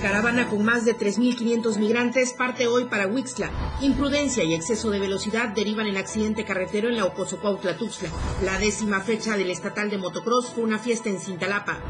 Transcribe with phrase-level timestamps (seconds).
[0.00, 3.50] Caravana con más de 3.500 migrantes parte hoy para Huixla.
[3.80, 8.08] Imprudencia y exceso de velocidad derivan en accidente carretero en la Ocosocuautla Tuxtla.
[8.44, 11.80] La décima fecha del estatal de motocross fue una fiesta en Cintalapa.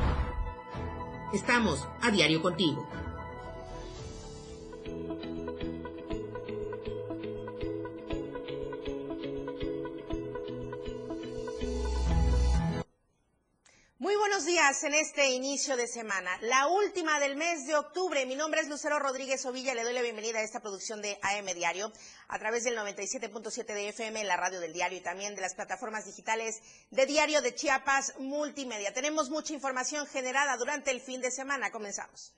[1.35, 2.89] Estamos a diario contigo.
[14.39, 18.25] Buenos días en este inicio de semana, la última del mes de octubre.
[18.25, 21.47] Mi nombre es Lucero Rodríguez Ovilla, le doy la bienvenida a esta producción de AM
[21.57, 21.93] Diario
[22.29, 26.05] a través del 97.7 de FM, la radio del diario y también de las plataformas
[26.05, 26.63] digitales
[26.93, 28.95] de Diario de Chiapas Multimedia.
[28.95, 31.73] Tenemos mucha información generada durante el fin de semana.
[31.73, 32.33] Comenzamos.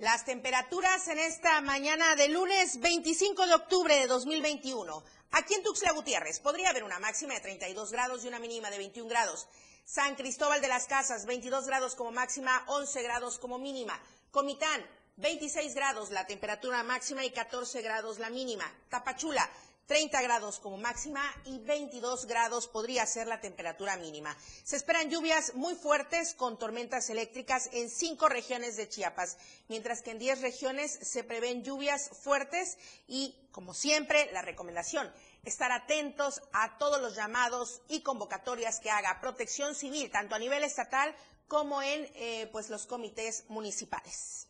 [0.00, 5.04] Las temperaturas en esta mañana de lunes 25 de octubre de 2021.
[5.32, 8.78] Aquí en Tuxtla Gutiérrez podría haber una máxima de 32 grados y una mínima de
[8.78, 9.46] 21 grados.
[9.84, 14.00] San Cristóbal de las Casas, 22 grados como máxima, 11 grados como mínima.
[14.30, 14.86] Comitán,
[15.18, 18.64] 26 grados la temperatura máxima y 14 grados la mínima.
[18.88, 19.50] Tapachula,
[19.90, 24.36] 30 grados como máxima y 22 grados podría ser la temperatura mínima.
[24.62, 30.12] Se esperan lluvias muy fuertes con tormentas eléctricas en cinco regiones de Chiapas, mientras que
[30.12, 36.78] en 10 regiones se prevén lluvias fuertes y, como siempre, la recomendación, estar atentos a
[36.78, 41.12] todos los llamados y convocatorias que haga Protección Civil, tanto a nivel estatal
[41.48, 44.49] como en eh, pues, los comités municipales.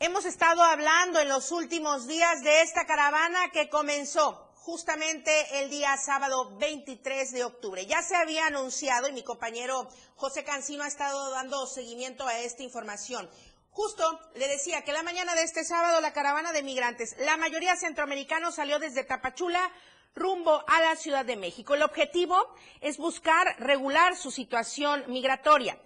[0.00, 5.96] Hemos estado hablando en los últimos días de esta caravana que comenzó justamente el día
[5.96, 7.84] sábado 23 de octubre.
[7.84, 12.62] Ya se había anunciado y mi compañero José Cancino ha estado dando seguimiento a esta
[12.62, 13.28] información.
[13.70, 14.04] Justo
[14.36, 18.54] le decía que la mañana de este sábado la caravana de migrantes, la mayoría centroamericanos
[18.54, 19.68] salió desde Tapachula
[20.14, 21.74] rumbo a la Ciudad de México.
[21.74, 22.36] El objetivo
[22.80, 25.76] es buscar regular su situación migratoria.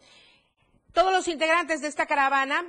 [0.93, 2.63] Todos los integrantes de esta caravana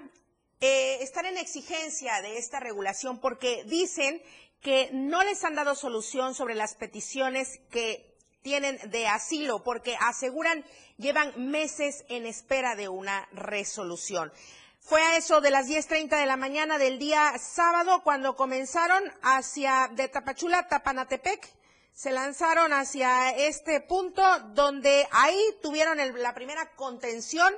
[0.66, 4.24] eh, están en exigencia de esta regulación porque dicen
[4.62, 10.64] que no les han dado solución sobre las peticiones que tienen de asilo, porque aseguran
[10.96, 14.32] llevan meses en espera de una resolución.
[14.80, 19.90] Fue a eso de las 10.30 de la mañana del día sábado cuando comenzaron hacia
[19.92, 21.46] de Tapachula Tapanatepec.
[21.92, 27.54] Se lanzaron hacia este punto donde ahí tuvieron la primera contención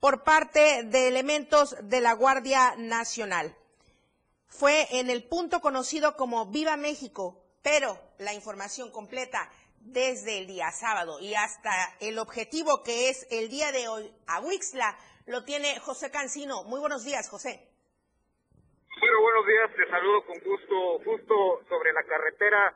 [0.00, 3.54] por parte de elementos de la Guardia Nacional.
[4.48, 9.50] Fue en el punto conocido como Viva México, pero la información completa
[9.80, 14.40] desde el día sábado y hasta el objetivo que es el día de hoy a
[14.40, 14.96] Wixla
[15.26, 16.64] lo tiene José Cancino.
[16.64, 17.68] Muy buenos días, José.
[19.00, 22.74] Bueno, buenos días, te saludo con gusto, justo sobre la carretera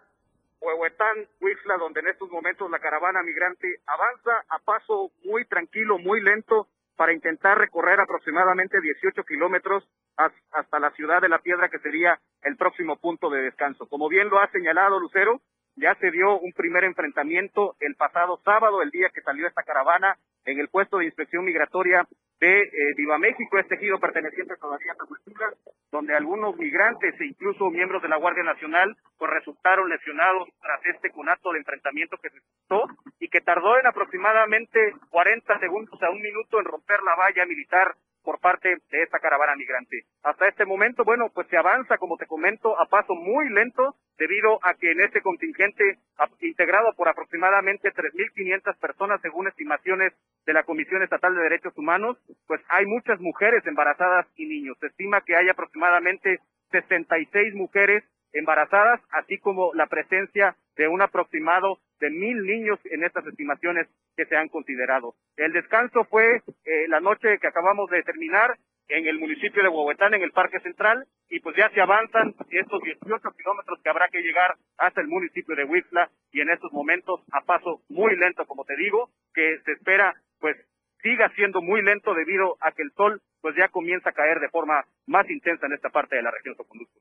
[0.61, 6.23] Huehuetán, Wixla, donde en estos momentos la caravana migrante avanza a paso muy tranquilo, muy
[6.23, 12.19] lento, para intentar recorrer aproximadamente 18 kilómetros hasta la ciudad de La Piedra, que sería
[12.43, 13.89] el próximo punto de descanso.
[13.89, 15.41] Como bien lo ha señalado Lucero,
[15.77, 20.17] ya se dio un primer enfrentamiento el pasado sábado, el día que salió esta caravana,
[20.45, 22.07] en el puesto de inspección migratoria
[22.41, 25.53] de eh, Viva México, este ejido perteneciente todavía a Cultura,
[25.91, 31.11] donde algunos migrantes e incluso miembros de la Guardia Nacional pues resultaron lesionados tras este
[31.11, 32.85] conato de enfrentamiento que se suscitó
[33.21, 37.95] y que tardó en aproximadamente 40 segundos a un minuto en romper la valla militar
[38.25, 40.05] por parte de esta caravana migrante.
[40.23, 44.59] Hasta este momento, bueno, pues se avanza, como te comento, a paso muy lento, debido
[44.63, 45.99] a que en este contingente,
[46.41, 50.13] integrado por aproximadamente 3.500 personas, según estimaciones
[50.47, 54.77] de la Comisión Estatal de Derechos Humanos, pues hay muchas mujeres embarazadas y niños.
[54.81, 61.79] Se estima que hay aproximadamente 66 mujeres embarazadas, así como la presencia de un aproximado
[62.01, 63.87] de mil niños en estas estimaciones
[64.17, 65.15] que se han considerado.
[65.37, 68.57] El descanso fue eh, la noche que acabamos de terminar
[68.89, 72.83] en el municipio de Huehuetán, en el Parque Central, y pues ya se avanzan estos
[72.83, 77.23] 18 kilómetros que habrá que llegar hasta el municipio de Huixla, y en estos momentos
[77.33, 80.57] a paso muy lento, como te digo, que se espera pues
[81.03, 84.49] siga siendo muy lento debido a que el sol pues ya comienza a caer de
[84.49, 86.99] forma más intensa en esta parte de la región Soconusco.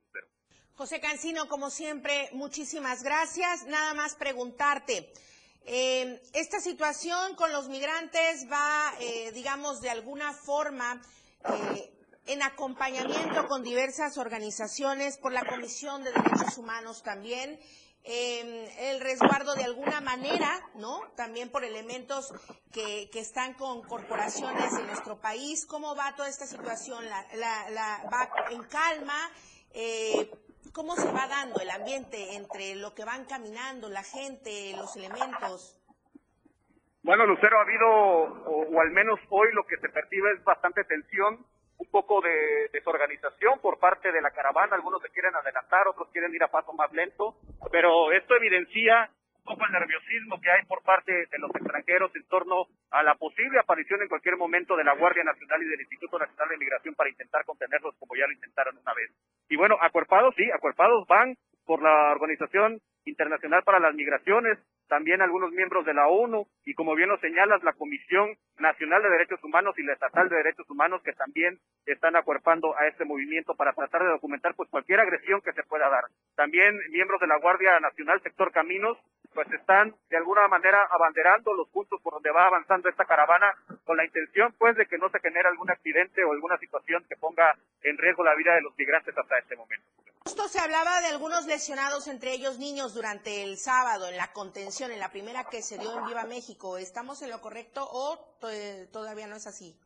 [0.75, 3.67] José Cancino, como siempre, muchísimas gracias.
[3.67, 5.13] Nada más preguntarte,
[5.65, 10.99] eh, esta situación con los migrantes va, eh, digamos, de alguna forma
[11.47, 11.93] eh,
[12.25, 17.59] en acompañamiento con diversas organizaciones, por la Comisión de Derechos Humanos también,
[18.05, 20.99] el resguardo de alguna manera, ¿no?
[21.15, 22.33] También por elementos
[22.73, 25.65] que, están con corporaciones en nuestro país.
[25.65, 27.05] ¿Cómo va toda esta situación?
[27.07, 27.25] ¿La,
[27.69, 29.31] la, va en calma?
[30.71, 35.79] ¿Cómo se va dando el ambiente entre lo que van caminando, la gente, los elementos?
[37.03, 41.45] Bueno, Lucero, ha habido, o, al menos hoy lo que se percibe es bastante tensión,
[41.77, 44.75] un poco de desorganización por parte de la caravana.
[44.75, 47.35] Algunos se quieren adelantar, otros quieren ir a paso más lento,
[47.71, 49.09] pero esto evidencia
[49.43, 53.59] poco el nerviosismo que hay por parte de los extranjeros en torno a la posible
[53.59, 57.09] aparición en cualquier momento de la Guardia Nacional y del Instituto Nacional de Migración para
[57.09, 59.11] intentar contenerlos como ya lo intentaron una vez.
[59.49, 61.35] Y bueno, acuerpados, sí, acuerpados van
[61.65, 64.57] por la Organización Internacional para las Migraciones,
[64.87, 69.09] también algunos miembros de la ONU y como bien lo señalas, la Comisión Nacional de
[69.09, 73.55] Derechos Humanos y la Estatal de Derechos Humanos que también están acuerpando a este movimiento
[73.55, 76.05] para tratar de documentar pues cualquier agresión que se pueda dar.
[76.35, 78.97] También miembros de la Guardia Nacional Sector Caminos
[79.33, 83.53] pues están de alguna manera abanderando los puntos por donde va avanzando esta caravana
[83.85, 87.15] con la intención pues de que no se genere algún accidente o alguna situación que
[87.15, 89.85] ponga en riesgo la vida de los migrantes hasta este momento.
[90.25, 94.89] Justo se hablaba de algunos lesionados, entre ellos niños, durante el sábado en la contención,
[94.91, 96.77] en la primera que se dio en Viva México.
[96.77, 98.37] ¿Estamos en lo correcto o
[98.93, 99.77] todavía no es así?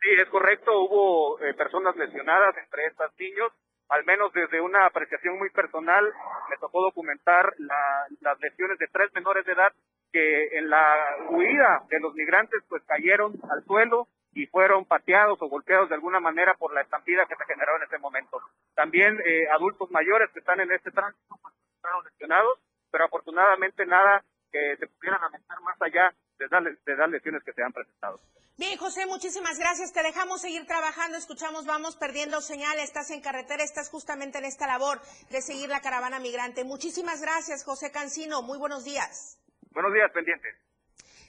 [0.00, 0.70] Sí, es correcto.
[0.82, 3.52] Hubo eh, personas lesionadas, entre estas niños
[3.88, 6.04] al menos desde una apreciación muy personal,
[6.50, 9.72] me tocó documentar las lesiones de tres menores de edad
[10.12, 15.48] que en la huida de los migrantes pues cayeron al suelo y fueron pateados o
[15.48, 18.40] golpeados de alguna manera por la estampida que se generó en ese momento.
[18.74, 22.58] También eh, adultos mayores que están en este tránsito pues, fueron lesionados,
[22.90, 27.62] pero afortunadamente nada que se pudiera lamentar más allá de, de las lesiones que se
[27.62, 28.20] han presentado.
[28.56, 29.92] Bien, José, muchísimas gracias.
[29.92, 31.16] Te dejamos seguir trabajando.
[31.16, 32.78] Escuchamos, vamos perdiendo señal.
[32.80, 35.00] Estás en carretera, estás justamente en esta labor
[35.30, 36.64] de seguir la caravana migrante.
[36.64, 38.42] Muchísimas gracias, José Cancino.
[38.42, 39.38] Muy buenos días.
[39.70, 40.56] Buenos días, pendientes.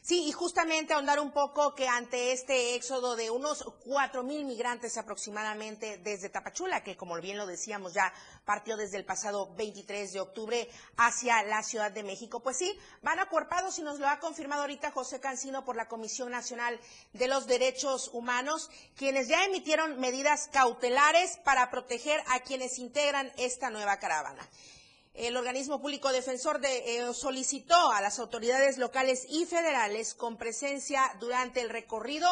[0.10, 4.98] Sí, y justamente ahondar un poco que ante este éxodo de unos cuatro mil migrantes
[4.98, 8.12] aproximadamente desde Tapachula, que como bien lo decíamos ya
[8.44, 10.68] partió desde el pasado 23 de octubre
[10.98, 14.90] hacia la Ciudad de México, pues sí, van acuerpados y nos lo ha confirmado ahorita
[14.90, 16.80] José Cancino por la Comisión Nacional
[17.14, 23.70] de los Derechos Humanos, quienes ya emitieron medidas cautelares para proteger a quienes integran esta
[23.70, 24.50] nueva caravana
[25.14, 31.02] el organismo público defensor de, eh, solicitó a las autoridades locales y federales con presencia
[31.20, 32.28] durante el recorrido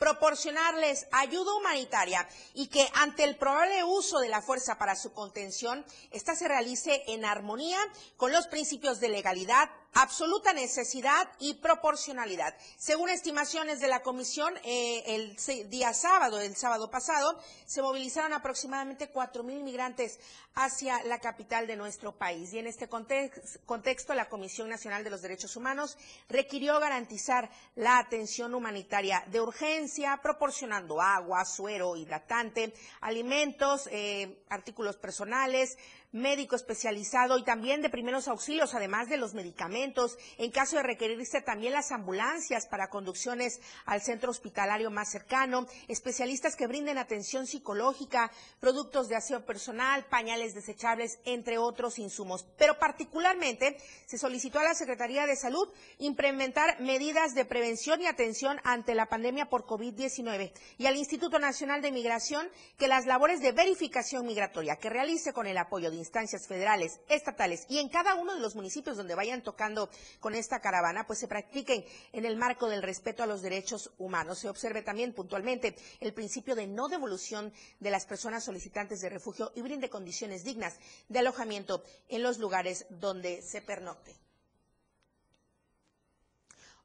[0.00, 5.84] proporcionarles ayuda humanitaria y que ante el probable uso de la fuerza para su contención,
[6.10, 7.78] esta se realice en armonía
[8.16, 12.54] con los principios de legalidad, absoluta necesidad y proporcionalidad.
[12.76, 19.10] Según estimaciones de la comisión, eh, el día sábado, el sábado pasado, se movilizaron aproximadamente
[19.10, 20.18] cuatro mil migrantes
[20.54, 22.52] hacia la capital de nuestro país.
[22.52, 25.96] Y en este contexto, la Comisión Nacional de los Derechos Humanos
[26.28, 35.78] requirió garantizar la atención humanitaria de urgencia, proporcionando agua, suero, hidratante, alimentos, eh, artículos personales,
[36.12, 41.40] médico especializado y también de primeros auxilios, además de los medicamentos, en caso de requerirse
[41.40, 48.30] también las ambulancias para conducciones al centro hospitalario más cercano, especialistas que brinden atención psicológica,
[48.58, 52.46] productos de aseo personal, pañales desechables, entre otros insumos.
[52.58, 53.76] Pero particularmente
[54.06, 55.68] se solicitó a la Secretaría de Salud
[55.98, 61.82] implementar medidas de prevención y atención ante la pandemia por COVID-19 y al Instituto Nacional
[61.82, 66.48] de Migración que las labores de verificación migratoria que realice con el apoyo de instancias
[66.48, 69.88] federales, estatales y en cada uno de los municipios donde vayan tocando
[70.18, 74.40] con esta caravana, pues se practiquen en el marco del respeto a los derechos humanos.
[74.40, 79.52] Se observe también puntualmente el principio de no devolución de las personas solicitantes de refugio
[79.54, 80.74] y brinde condiciones dignas
[81.08, 84.29] de alojamiento en los lugares donde se pernocte.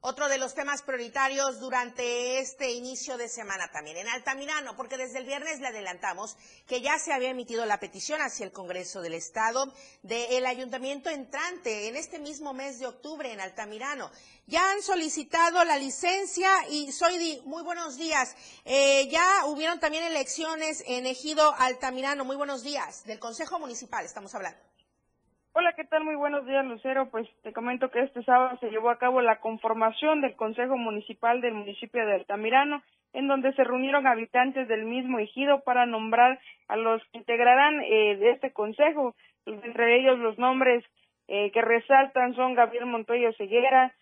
[0.07, 5.17] Otro de los temas prioritarios durante este inicio de semana también en Altamirano, porque desde
[5.17, 9.15] el viernes le adelantamos que ya se había emitido la petición hacia el Congreso del
[9.15, 14.12] Estado del ayuntamiento entrante en este mismo mes de octubre en Altamirano.
[14.45, 18.35] Ya han solicitado la licencia y Soidi, muy buenos días.
[18.63, 22.25] Eh, ya hubieron también elecciones en Ejido Altamirano.
[22.25, 23.05] Muy buenos días.
[23.05, 24.75] Del Consejo Municipal estamos hablando.
[25.57, 26.03] Hola, ¿qué tal?
[26.03, 27.09] Muy buenos días, Lucero.
[27.09, 31.39] Pues te comento que este sábado se llevó a cabo la conformación del Consejo Municipal
[31.39, 32.83] del municipio de Altamirano,
[33.13, 38.17] en donde se reunieron habitantes del mismo ejido para nombrar a los que integrarán eh,
[38.17, 39.15] de este consejo.
[39.45, 40.83] Entre ellos los nombres
[41.29, 43.93] eh, que resaltan son Gabriel Montoya Ceguera,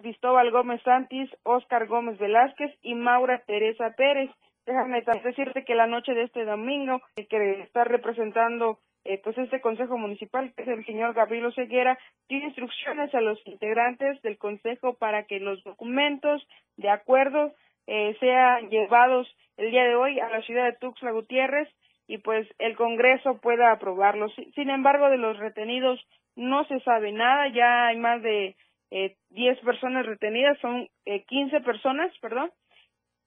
[0.00, 4.32] Cristóbal Gómez Santis, Óscar Gómez Velázquez y Maura Teresa Pérez.
[4.66, 9.60] Déjame decirte que la noche de este domingo, el que está representando eh, pues este
[9.60, 14.94] Consejo Municipal, que es el señor Gabriel Ceguera, tiene instrucciones a los integrantes del Consejo
[14.94, 17.52] para que los documentos de acuerdo
[17.86, 21.68] eh, sean llevados el día de hoy a la ciudad de Tuxtla Gutiérrez
[22.06, 24.32] y pues el Congreso pueda aprobarlos.
[24.54, 26.00] Sin embargo, de los retenidos
[26.36, 28.56] no se sabe nada, ya hay más de
[28.90, 32.50] eh, 10 personas retenidas, son eh, 15 personas, perdón,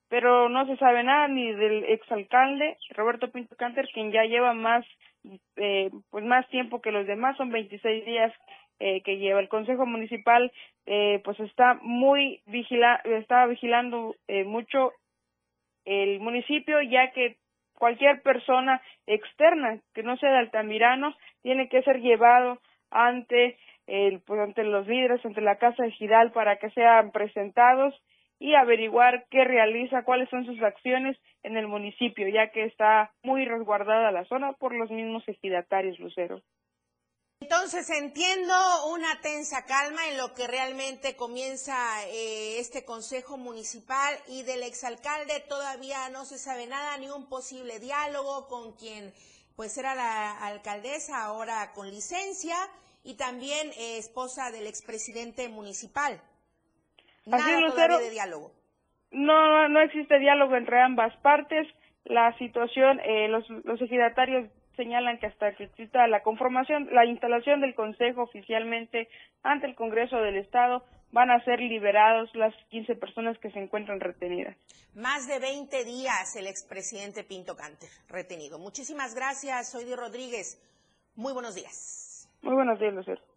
[0.08, 4.86] pero no se sabe nada ni del exalcalde Roberto Pinto Canter, quien ya lleva más,
[5.56, 8.32] eh, pues más tiempo que los demás, son 26 días
[8.78, 10.52] eh, que lleva el Consejo Municipal,
[10.84, 14.92] eh, pues está muy vigila, está vigilando eh, mucho
[15.86, 17.36] el municipio, ya que
[17.78, 23.56] cualquier persona externa que no sea de Altamirano tiene que ser llevado ante
[23.86, 27.94] el, pues ante los líderes, ante la Casa de Gidal para que sean presentados
[28.38, 33.44] y averiguar qué realiza, cuáles son sus acciones en el municipio, ya que está muy
[33.44, 36.42] resguardada la zona por los mismos ejidatarios, Lucero.
[37.40, 38.54] Entonces entiendo
[38.92, 41.76] una tensa calma en lo que realmente comienza
[42.06, 47.78] eh, este Consejo Municipal y del exalcalde todavía no se sabe nada, ni un posible
[47.78, 49.12] diálogo con quien
[49.54, 52.56] pues era la alcaldesa, ahora con licencia,
[53.04, 56.20] y también eh, esposa del expresidente municipal.
[57.26, 58.52] Nada todavía de diálogo.
[59.10, 61.66] No, no existe diálogo entre ambas partes.
[62.04, 67.60] La situación, eh, los, los ejidatarios señalan que hasta que exista la conformación, la instalación
[67.60, 69.08] del Consejo oficialmente
[69.42, 74.00] ante el Congreso del Estado, van a ser liberados las 15 personas que se encuentran
[74.00, 74.56] retenidas.
[74.94, 78.58] Más de 20 días el expresidente Pinto Canter retenido.
[78.58, 80.60] Muchísimas gracias, soy Di Rodríguez.
[81.14, 82.28] Muy buenos días.
[82.42, 83.35] Muy buenos días, Lucero.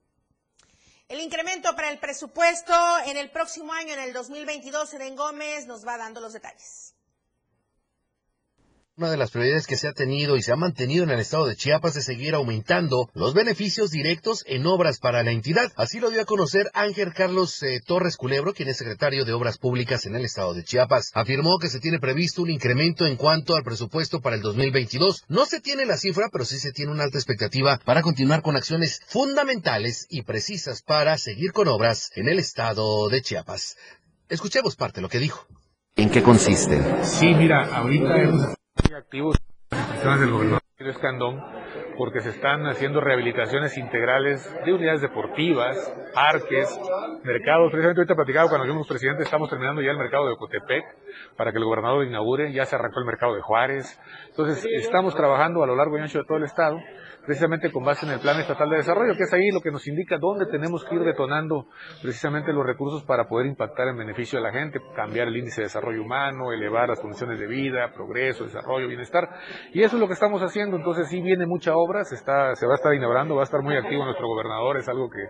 [1.09, 2.71] El incremento para el presupuesto
[3.07, 6.93] en el próximo año, en el 2022, Eden Gómez nos va dando los detalles.
[8.99, 11.45] Una de las prioridades que se ha tenido y se ha mantenido en el estado
[11.45, 15.71] de Chiapas es seguir aumentando los beneficios directos en obras para la entidad.
[15.77, 19.57] Así lo dio a conocer Ángel Carlos eh, Torres Culebro, quien es secretario de Obras
[19.57, 21.11] Públicas en el estado de Chiapas.
[21.13, 25.23] Afirmó que se tiene previsto un incremento en cuanto al presupuesto para el 2022.
[25.29, 28.57] No se tiene la cifra, pero sí se tiene una alta expectativa para continuar con
[28.57, 33.77] acciones fundamentales y precisas para seguir con obras en el estado de Chiapas.
[34.27, 35.47] Escuchemos parte de lo que dijo.
[35.95, 36.81] ¿En qué consiste?
[37.05, 38.58] Sí, mira, ahorita hemos
[38.99, 39.35] activos
[40.19, 41.41] del gobernador Escandón
[41.97, 46.79] porque se están haciendo rehabilitaciones integrales de unidades deportivas, parques,
[47.23, 47.71] mercados.
[47.71, 50.85] Precisamente ahorita platicaba cuando fuimos presidente, estamos terminando ya el mercado de Ocotepec
[51.35, 53.99] para que el gobernador inaugure, ya se arrancó el mercado de Juárez.
[54.29, 56.79] Entonces, estamos trabajando a lo largo y ancho de todo el estado
[57.29, 59.87] precisamente con base en el Plan Estatal de Desarrollo, que es ahí lo que nos
[59.87, 61.67] indica dónde tenemos que ir detonando
[62.01, 65.65] precisamente los recursos para poder impactar en beneficio de la gente, cambiar el índice de
[65.65, 69.29] desarrollo humano, elevar las condiciones de vida, progreso, desarrollo, bienestar.
[69.73, 70.75] Y eso es lo que estamos haciendo.
[70.75, 73.61] Entonces sí viene mucha obra, se, está, se va a estar inaugurando, va a estar
[73.61, 75.21] muy activo nuestro gobernador, es algo que,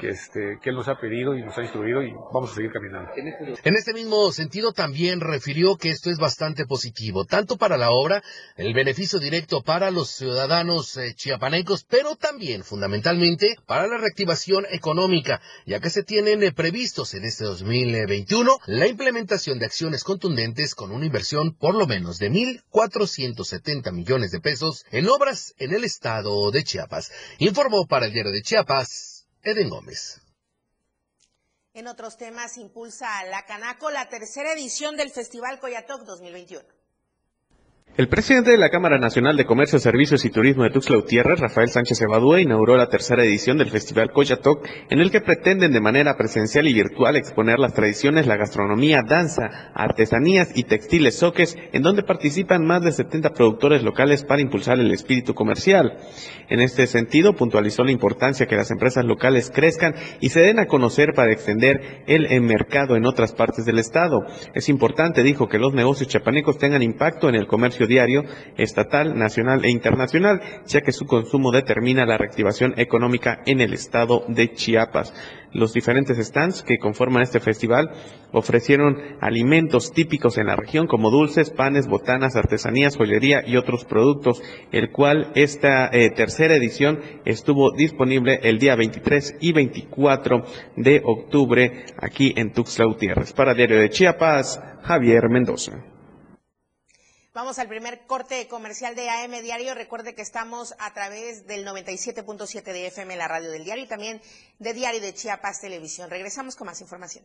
[0.00, 2.72] que, este, que él nos ha pedido y nos ha instruido y vamos a seguir
[2.72, 3.10] caminando.
[3.16, 8.22] En este mismo sentido también refirió que esto es bastante positivo, tanto para la obra,
[8.56, 15.40] el beneficio directo para los ciudadanos eh, chiapanecos, pero también fundamentalmente para la reactivación económica,
[15.66, 20.90] ya que se tienen eh, previstos en este 2021 la implementación de acciones contundentes con
[20.90, 26.50] una inversión por lo menos de 1.470 millones de pesos en obras en el estado
[26.50, 27.10] de Chiapas.
[27.38, 29.13] Informó para el diario de Chiapas,
[29.44, 30.22] Eden Gómez.
[31.74, 36.64] En otros temas, impulsa la Canaco la tercera edición del Festival Coyatoc 2021.
[37.96, 41.68] El presidente de la Cámara Nacional de Comercio, Servicios y Turismo de Tuxtla Gutiérrez, Rafael
[41.68, 46.16] Sánchez Evadúa, inauguró la tercera edición del Festival Coyatoc, en el que pretenden de manera
[46.16, 52.02] presencial y virtual exponer las tradiciones, la gastronomía, danza, artesanías y textiles soques, en donde
[52.02, 55.96] participan más de 70 productores locales para impulsar el espíritu comercial.
[56.48, 60.66] En este sentido, puntualizó la importancia que las empresas locales crezcan y se den a
[60.66, 64.26] conocer para extender el mercado en otras partes del Estado.
[64.52, 68.24] Es importante, dijo, que los negocios chapanecos tengan impacto en el comercio diario,
[68.56, 74.24] estatal, nacional e internacional, ya que su consumo determina la reactivación económica en el estado
[74.28, 75.12] de Chiapas.
[75.54, 77.90] Los diferentes stands que conforman este festival
[78.32, 84.42] ofrecieron alimentos típicos en la región como dulces, panes, botanas, artesanías, joyería y otros productos,
[84.72, 90.44] el cual esta eh, tercera edición estuvo disponible el día 23 y 24
[90.76, 93.32] de octubre aquí en Tuxtla Gutiérrez.
[93.32, 95.93] Para Diario de Chiapas, Javier Mendoza.
[97.34, 99.74] Vamos al primer corte comercial de AM Diario.
[99.74, 104.22] Recuerde que estamos a través del 97.7 de FM, la radio del diario, y también
[104.60, 106.08] de Diario de Chiapas Televisión.
[106.10, 107.24] Regresamos con más información.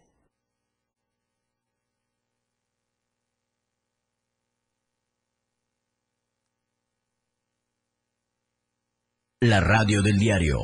[9.42, 10.58] La radio del diario.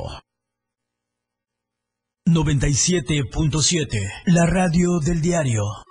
[2.26, 4.24] 97.7.
[4.26, 5.85] La radio del diario.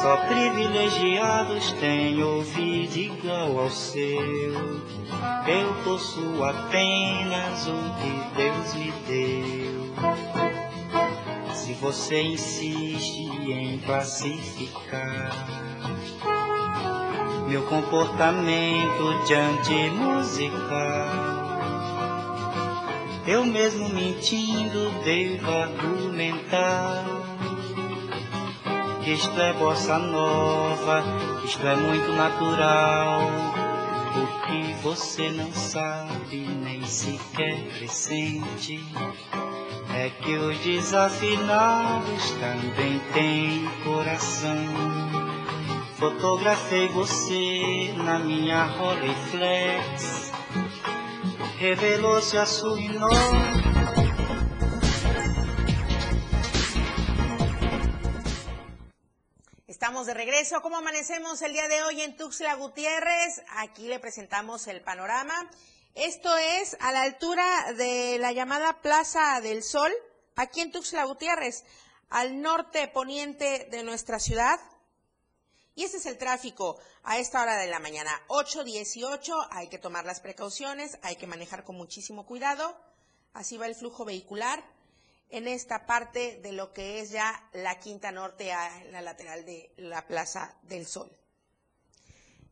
[0.00, 4.00] Só privilegiados têm ouvido igual ao seu.
[5.46, 9.92] Eu possuo apenas o que Deus me deu.
[11.54, 15.30] Se você insiste em classificar
[17.46, 21.08] meu comportamento diante musical.
[23.26, 27.19] Eu mesmo mentindo devo argumentar
[29.12, 31.02] isto é bossa nova,
[31.44, 33.22] isto é muito natural.
[34.14, 38.84] O que você não sabe nem sequer pressente
[39.94, 44.56] é que os desafinados também têm coração.
[45.96, 50.32] Fotografei você na minha Rolleiflex.
[51.58, 53.99] Revelou-se a sua enorme.
[59.80, 60.60] Estamos de regreso.
[60.60, 63.42] ¿Cómo amanecemos el día de hoy en Tuxtla Gutiérrez?
[63.56, 65.50] Aquí le presentamos el panorama.
[65.94, 69.90] Esto es a la altura de la llamada Plaza del Sol,
[70.36, 71.64] aquí en Tuxtla Gutiérrez,
[72.10, 74.60] al norte poniente de nuestra ciudad.
[75.74, 79.48] Y este es el tráfico a esta hora de la mañana, 8.18.
[79.50, 82.78] Hay que tomar las precauciones, hay que manejar con muchísimo cuidado.
[83.32, 84.62] Así va el flujo vehicular
[85.30, 89.72] en esta parte de lo que es ya la Quinta Norte a la lateral de
[89.76, 91.10] la Plaza del Sol.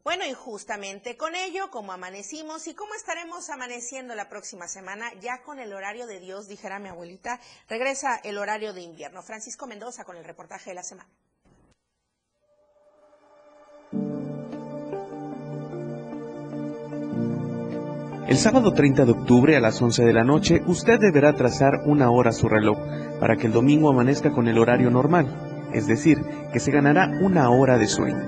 [0.04, 5.42] Bueno, y justamente con ello, como amanecimos y cómo estaremos amaneciendo la próxima semana, ya
[5.42, 9.22] con el horario de Dios, dijera mi abuelita, regresa el horario de invierno.
[9.22, 11.10] Francisco Mendoza con el reportaje de la semana.
[18.28, 22.10] El sábado 30 de octubre a las 11 de la noche usted deberá trazar una
[22.10, 22.76] hora su reloj
[23.18, 25.34] para que el domingo amanezca con el horario normal,
[25.72, 26.18] es decir,
[26.52, 28.22] que se ganará una hora de sueño.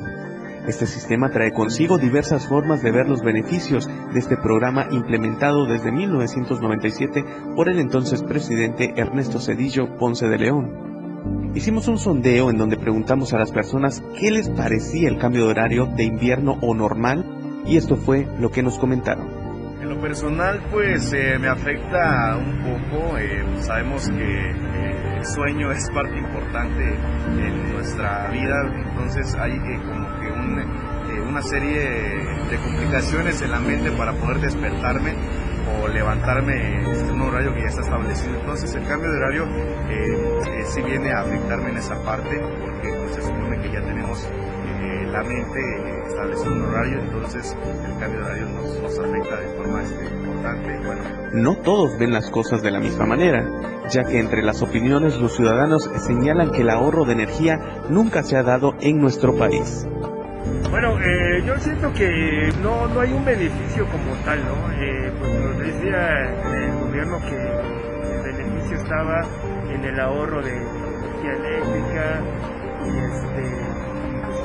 [0.66, 5.92] Este sistema trae consigo diversas formas de ver los beneficios de este programa implementado desde
[5.92, 7.22] 1997
[7.54, 11.52] por el entonces presidente Ernesto Cedillo Ponce de León.
[11.54, 15.50] Hicimos un sondeo en donde preguntamos a las personas qué les parecía el cambio de
[15.50, 19.39] horario de invierno o normal y esto fue lo que nos comentaron
[20.00, 26.16] personal pues eh, me afecta un poco, eh, sabemos que eh, el sueño es parte
[26.16, 31.80] importante en nuestra vida, entonces hay como que una serie
[32.50, 35.14] de complicaciones en la mente para poder despertarme
[35.78, 38.40] o levantarme en un horario que ya está establecido.
[38.40, 39.46] Entonces el cambio de horario
[40.64, 44.28] sí viene a afectarme en esa parte porque pues, se supone que ya tenemos
[45.12, 50.04] la mente establece un horario, entonces el cambio de horario nos, afecta de forma este,
[50.04, 50.78] importante.
[50.84, 51.02] Bueno.
[51.32, 53.46] No todos ven las cosas de la misma manera,
[53.88, 58.36] ya que entre las opiniones los ciudadanos señalan que el ahorro de energía nunca se
[58.36, 59.86] ha dado en nuestro país.
[60.70, 64.72] Bueno, eh, yo siento que no, no hay un beneficio como tal, ¿no?
[64.72, 69.20] Eh, pues nos decía el gobierno que el beneficio estaba
[69.68, 72.20] en el ahorro de energía eléctrica
[72.86, 73.69] y este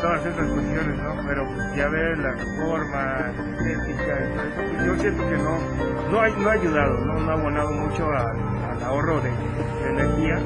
[0.05, 1.15] todas esas cuestiones, ¿no?
[1.27, 6.21] Pero ya ver la reforma energética y todo eso, pues yo siento que no, no,
[6.21, 10.39] ha, no ha ayudado, no, no ha abonado mucho al ahorro de, de energía.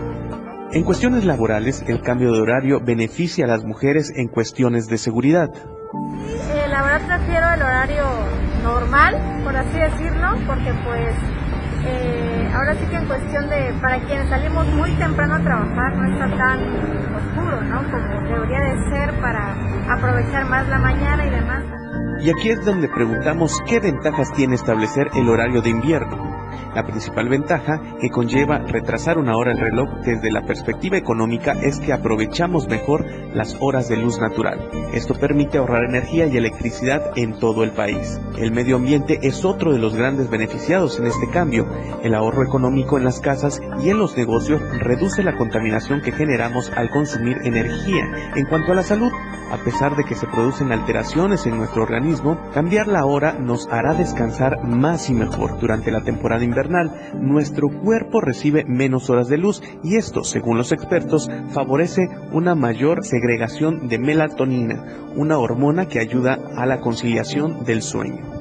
[0.71, 5.49] En cuestiones laborales, el cambio de horario beneficia a las mujeres en cuestiones de seguridad.
[5.53, 8.05] Eh, la verdad prefiero el horario
[8.63, 11.15] normal, por así decirlo, porque pues
[11.85, 16.13] eh, ahora sí que en cuestión de, para quienes salimos muy temprano a trabajar, no
[16.13, 16.59] está tan
[17.15, 17.83] oscuro, ¿no?
[17.91, 19.55] Como debería de ser para
[19.93, 21.63] aprovechar más la mañana y demás.
[22.21, 26.38] Y aquí es donde preguntamos qué ventajas tiene establecer el horario de invierno.
[26.75, 31.79] La principal ventaja que conlleva retrasar una hora el reloj desde la perspectiva económica es
[31.79, 34.69] que aprovechamos mejor las horas de luz natural.
[34.93, 38.19] Esto permite ahorrar energía y electricidad en todo el país.
[38.37, 41.67] El medio ambiente es otro de los grandes beneficiados en este cambio.
[42.03, 46.71] El ahorro económico en las casas y en los negocios reduce la contaminación que generamos
[46.75, 48.05] al consumir energía.
[48.35, 49.11] En cuanto a la salud,
[49.51, 53.95] a pesar de que se producen alteraciones en nuestro organismo, cambiar la hora nos hará
[53.95, 55.59] descansar más y mejor.
[55.59, 56.43] Durante la temporada
[57.15, 63.05] nuestro cuerpo recibe menos horas de luz y esto, según los expertos, favorece una mayor
[63.05, 64.83] segregación de melatonina,
[65.15, 68.39] una hormona que ayuda a la conciliación del sueño.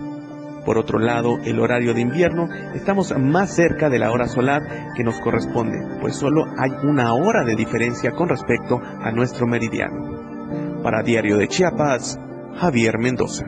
[0.65, 5.05] Por otro lado, el horario de invierno estamos más cerca de la hora solar que
[5.05, 10.83] nos corresponde, pues solo hay una hora de diferencia con respecto a nuestro meridiano.
[10.83, 12.21] Para Diario de Chiapas,
[12.57, 13.47] Javier Mendoza.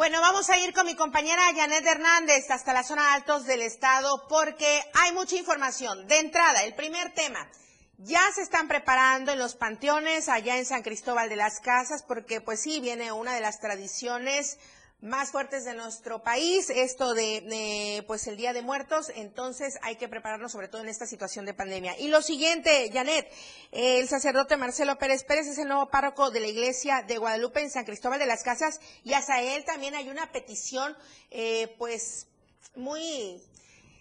[0.00, 4.26] Bueno, vamos a ir con mi compañera Janet Hernández hasta la zona altos del estado
[4.30, 6.06] porque hay mucha información.
[6.06, 7.46] De entrada, el primer tema.
[7.98, 12.40] Ya se están preparando en los panteones allá en San Cristóbal de las Casas porque
[12.40, 14.56] pues sí, viene una de las tradiciones
[15.02, 20.08] más fuertes de nuestro país, esto de, pues el Día de Muertos, entonces hay que
[20.08, 21.98] prepararnos sobre todo en esta situación de pandemia.
[21.98, 23.30] Y lo siguiente, Janet,
[23.72, 27.70] el sacerdote Marcelo Pérez Pérez es el nuevo párroco de la iglesia de Guadalupe en
[27.70, 30.94] San Cristóbal de las Casas y hacia él también hay una petición,
[31.30, 32.26] eh, pues
[32.74, 33.42] muy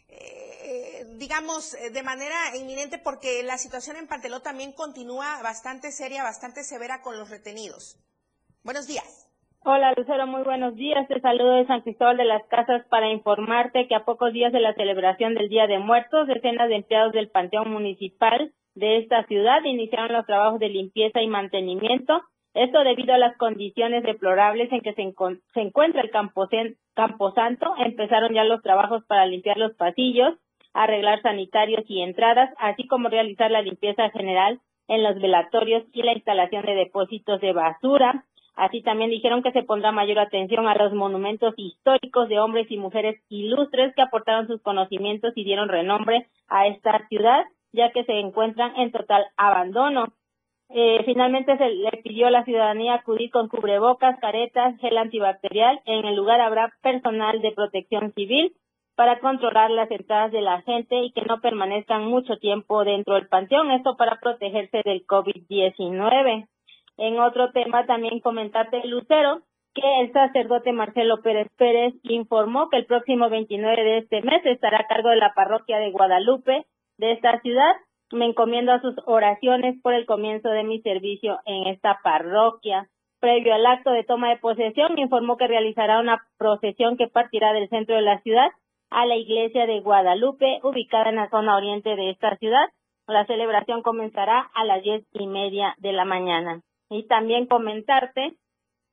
[0.10, 6.64] eh, digamos, de manera inminente porque la situación en Panteló también continúa bastante seria, bastante
[6.64, 7.98] severa con los retenidos.
[8.64, 9.29] Buenos días.
[9.66, 11.06] Hola Lucero, muy buenos días.
[11.10, 14.62] Te saludo de San Cristóbal de las Casas para informarte que a pocos días de
[14.62, 19.62] la celebración del Día de Muertos, decenas de empleados del Panteón Municipal de esta ciudad
[19.66, 22.22] iniciaron los trabajos de limpieza y mantenimiento.
[22.54, 25.02] Esto debido a las condiciones deplorables en que se,
[25.60, 27.76] encuentra el Camposanto.
[27.80, 30.36] Empezaron ya los trabajos para limpiar los pasillos,
[30.74, 36.14] arreglar sanitarios y entradas, así como realizar la limpieza general en los velatorios y la
[36.14, 38.24] instalación de depósitos de basura.
[38.56, 42.78] Así también dijeron que se pondrá mayor atención a los monumentos históricos de hombres y
[42.78, 48.20] mujeres ilustres que aportaron sus conocimientos y dieron renombre a esta ciudad, ya que se
[48.20, 50.14] encuentran en total abandono.
[50.72, 55.82] Eh, finalmente se le pidió a la ciudadanía acudir con cubrebocas, caretas, gel antibacterial.
[55.86, 58.54] En el lugar habrá personal de protección civil
[58.96, 63.28] para controlar las entradas de la gente y que no permanezcan mucho tiempo dentro del
[63.28, 63.72] panteón.
[63.72, 66.48] Esto para protegerse del COVID-19.
[67.02, 69.40] En otro tema también comentarte, Lucero,
[69.74, 74.80] que el sacerdote Marcelo Pérez Pérez informó que el próximo 29 de este mes estará
[74.80, 76.66] a cargo de la parroquia de Guadalupe
[76.98, 77.74] de esta ciudad.
[78.12, 82.90] Me encomiendo a sus oraciones por el comienzo de mi servicio en esta parroquia.
[83.22, 87.70] Previo al acto de toma de posesión, informó que realizará una procesión que partirá del
[87.70, 88.52] centro de la ciudad
[88.90, 92.68] a la iglesia de Guadalupe, ubicada en la zona oriente de esta ciudad.
[93.08, 98.36] La celebración comenzará a las diez y media de la mañana y también comentarte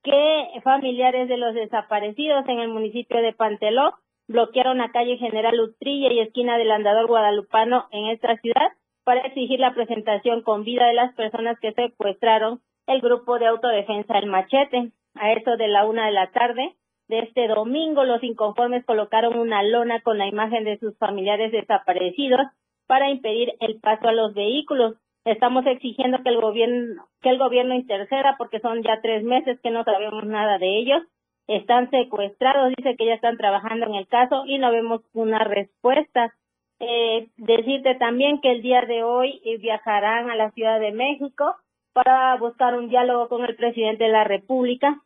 [0.03, 3.95] que familiares de los desaparecidos en el municipio de Panteló
[4.29, 8.73] bloquearon la calle General Utrilla y esquina del Andador Guadalupano en esta ciudad
[9.05, 14.19] para exigir la presentación con vida de las personas que secuestraron el grupo de autodefensa
[14.19, 14.93] El Machete.
[15.15, 16.75] A eso de la una de la tarde
[17.09, 22.47] de este domingo, los inconformes colocaron una lona con la imagen de sus familiares desaparecidos
[22.87, 24.97] para impedir el paso a los vehículos.
[25.27, 29.73] Estamos exigiendo que el gobierno, que el gobierno interceda porque son ya tres meses que
[29.73, 31.03] no sabemos nada de ellos.
[31.49, 36.33] Están secuestrados, dice que ya están trabajando en el caso y no vemos una respuesta.
[36.79, 41.57] Eh, decirte también que el día de hoy eh, viajarán a la Ciudad de México
[41.93, 45.03] para buscar un diálogo con el presidente de la República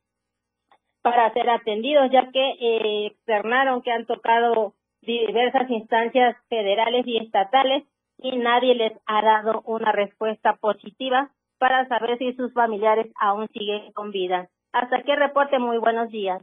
[1.01, 7.85] para ser atendidos, ya que eh, externaron que han tocado diversas instancias federales y estatales
[8.23, 13.93] y nadie les ha dado una respuesta positiva para saber si sus familiares aún siguen
[13.93, 14.49] con vida.
[14.73, 16.43] Hasta aquí reporte, muy buenos días.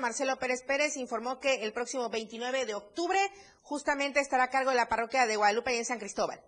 [0.00, 3.18] Marcelo Pérez Pérez informó que el próximo 29 de octubre
[3.62, 6.38] justamente estará a cargo de la parroquia de Guadalupe en San Cristóbal.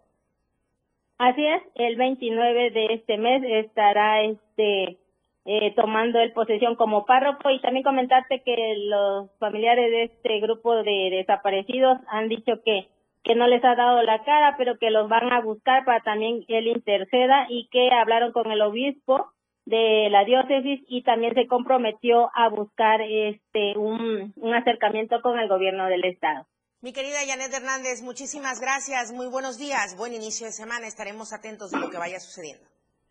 [1.19, 4.99] Así es, el 29 de este mes estará este
[5.45, 10.75] eh, tomando el posesión como párroco y también comentarte que los familiares de este grupo
[10.77, 12.89] de desaparecidos han dicho que
[13.25, 16.45] que no les ha dado la cara, pero que los van a buscar para también
[16.49, 19.33] él interceda y que hablaron con el obispo
[19.67, 25.49] de la diócesis y también se comprometió a buscar este un, un acercamiento con el
[25.49, 26.47] gobierno del estado.
[26.81, 31.71] Mi querida Janet Hernández, muchísimas gracias, muy buenos días, buen inicio de semana, estaremos atentos
[31.71, 32.65] de lo que vaya sucediendo.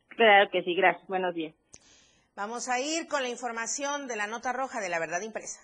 [0.07, 1.53] Claro que sí, gracias, buenos días.
[2.37, 5.59] Vamos a ir con la información de la nota roja de la verdad impresa.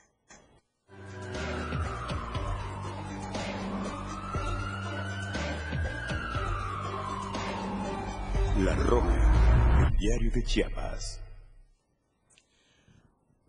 [8.57, 11.22] La Roja, el diario de Chiapas.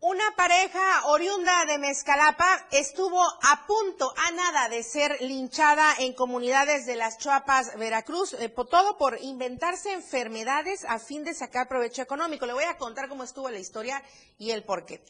[0.07, 6.85] Una pareja oriunda de Mezcalapa estuvo a punto, a nada de ser linchada en comunidades
[6.85, 12.03] de las Chuapas, Veracruz, eh, por todo por inventarse enfermedades a fin de sacar provecho
[12.03, 12.45] económico.
[12.45, 14.03] Le voy a contar cómo estuvo la historia
[14.37, 15.03] y el porqué.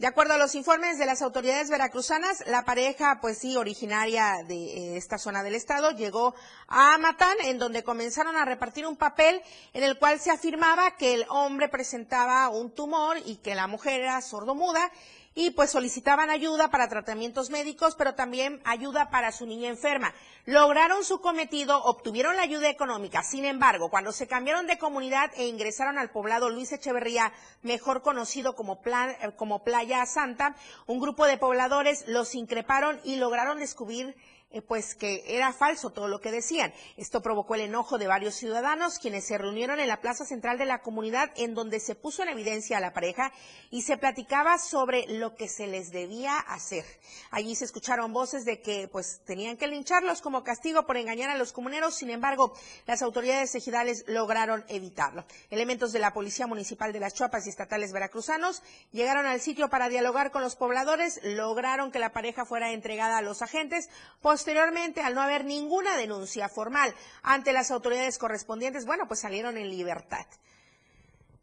[0.00, 4.54] De acuerdo a los informes de las autoridades veracruzanas, la pareja, pues sí, originaria de
[4.54, 6.34] eh, esta zona del estado, llegó
[6.68, 9.42] a Matán, en donde comenzaron a repartir un papel
[9.74, 14.00] en el cual se afirmaba que el hombre presentaba un tumor y que la mujer
[14.00, 14.90] era sordomuda
[15.34, 20.14] y pues solicitaban ayuda para tratamientos médicos, pero también ayuda para su niña enferma.
[20.46, 23.22] Lograron su cometido, obtuvieron la ayuda económica.
[23.22, 28.54] Sin embargo, cuando se cambiaron de comunidad e ingresaron al poblado Luis Echeverría, mejor conocido
[28.54, 34.16] como, eh, como Playa Santa, un grupo de pobladores los increparon y lograron descubrir
[34.50, 36.72] eh, pues que era falso todo lo que decían.
[36.96, 40.66] Esto provocó el enojo de varios ciudadanos quienes se reunieron en la plaza central de
[40.66, 43.32] la comunidad en donde se puso en evidencia a la pareja
[43.70, 46.84] y se platicaba sobre lo que se les debía hacer.
[47.30, 51.38] Allí se escucharon voces de que pues tenían que lincharlos como castigo por engañar a
[51.38, 52.52] los comuneros, sin embargo,
[52.86, 55.24] las autoridades ejidales lograron evitarlo.
[55.50, 59.88] Elementos de la Policía Municipal de las Chuapas y estatales veracruzanos llegaron al sitio para
[59.88, 63.88] dialogar con los pobladores, lograron que la pareja fuera entregada a los agentes,
[64.40, 66.88] Posteriormente, al no haber ninguna denuncia formal
[67.22, 70.24] ante las autoridades correspondientes, bueno, pues salieron en libertad.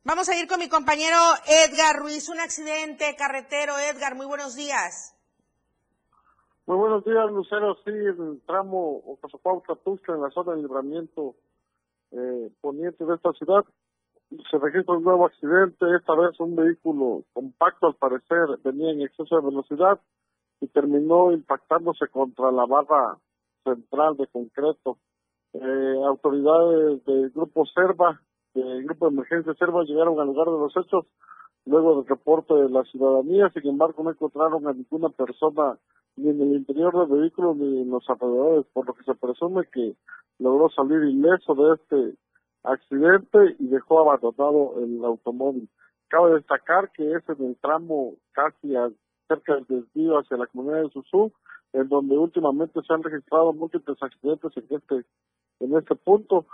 [0.04, 3.78] Vamos a ir con mi compañero Edgar Ruiz, un accidente carretero.
[3.78, 5.16] Edgar, muy buenos días.
[6.66, 7.76] Muy buenos días, Lucero.
[7.86, 11.36] Sí, en el tramo Ocasopauta-Tuxtla, en la zona de libramiento
[12.14, 13.64] eh, poniente de esta ciudad,
[14.50, 15.86] se registra un nuevo accidente.
[15.96, 20.00] Esta vez un vehículo compacto, al parecer, venía en exceso de velocidad
[20.60, 23.18] y terminó impactándose contra la barra
[23.64, 24.98] central de concreto.
[25.54, 28.22] Eh, autoridades del grupo Serva,
[28.54, 31.06] del grupo de emergencia Serva, llegaron al lugar de los hechos
[31.66, 33.50] luego del reporte de la ciudadanía.
[33.50, 35.78] Sin embargo, no encontraron a ninguna persona
[36.16, 39.68] ni en el interior del vehículo ni en los alrededores, por lo que se presume
[39.72, 39.96] que
[40.40, 42.18] logró salir ileso de este
[42.64, 45.70] accidente y dejó abandonado el automóvil.
[46.10, 48.96] Cabe destacar que es en el tramo casi al
[49.28, 51.32] cerca del desvío hacia la comunidad de Susú,
[51.74, 55.06] en donde últimamente se han registrado múltiples accidentes en este,
[55.60, 56.46] en este punto.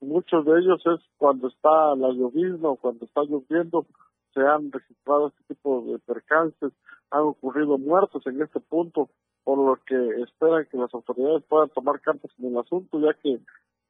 [0.00, 3.86] Muchos de ellos es cuando está la llovizna o cuando está lloviendo,
[4.32, 6.72] se han registrado este tipo de percances,
[7.10, 9.10] han ocurrido muertos en este punto,
[9.44, 13.40] por lo que esperan que las autoridades puedan tomar cartas en el asunto, ya que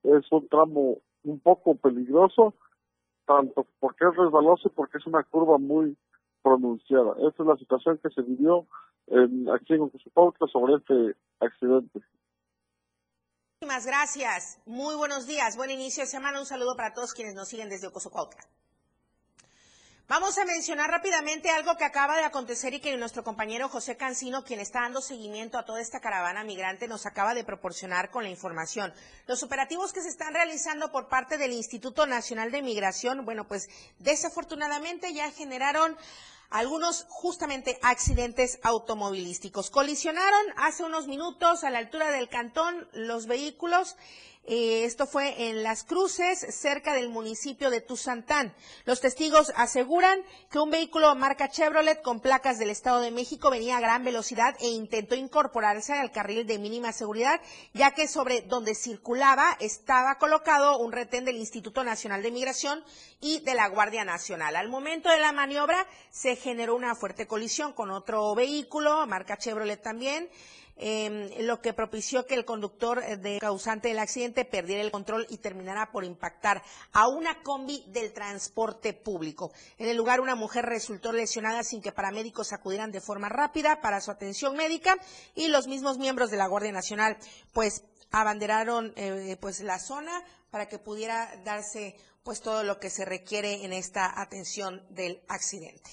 [0.04, 2.54] es un tramo un poco peligroso,
[3.26, 5.96] tanto porque es resbaloso y porque es una curva muy
[6.42, 7.14] pronunciada.
[7.28, 8.66] Esta es la situación que se vivió
[9.06, 12.00] en, aquí en Ocosopautla sobre este accidente.
[13.60, 14.62] Muchísimas gracias.
[14.64, 15.56] Muy buenos días.
[15.56, 16.40] Buen inicio de semana.
[16.40, 18.40] Un saludo para todos quienes nos siguen desde Ocosopautla.
[20.10, 24.42] Vamos a mencionar rápidamente algo que acaba de acontecer y que nuestro compañero José Cancino,
[24.42, 28.28] quien está dando seguimiento a toda esta caravana migrante, nos acaba de proporcionar con la
[28.28, 28.92] información.
[29.28, 33.68] Los operativos que se están realizando por parte del Instituto Nacional de Migración, bueno, pues
[34.00, 35.96] desafortunadamente ya generaron
[36.50, 39.70] algunos justamente accidentes automovilísticos.
[39.70, 43.94] Colisionaron hace unos minutos a la altura del cantón los vehículos
[44.44, 48.54] eh, esto fue en Las Cruces, cerca del municipio de Tuzantán.
[48.84, 53.76] Los testigos aseguran que un vehículo marca Chevrolet con placas del Estado de México venía
[53.76, 57.40] a gran velocidad e intentó incorporarse al carril de mínima seguridad,
[57.74, 62.82] ya que sobre donde circulaba estaba colocado un retén del Instituto Nacional de Migración
[63.20, 64.56] y de la Guardia Nacional.
[64.56, 69.82] Al momento de la maniobra se generó una fuerte colisión con otro vehículo, marca Chevrolet
[69.82, 70.28] también.
[70.82, 75.26] Em, lo que propició que el conductor eh, de causante del accidente perdiera el control
[75.28, 76.62] y terminara por impactar
[76.92, 79.52] a una combi del transporte público.
[79.76, 84.00] En el lugar, una mujer resultó lesionada sin que paramédicos acudieran de forma rápida para
[84.00, 84.96] su atención médica
[85.34, 87.18] y los mismos miembros de la Guardia Nacional,
[87.52, 93.04] pues abanderaron eh, pues la zona para que pudiera darse pues todo lo que se
[93.04, 95.90] requiere en esta atención del accidente.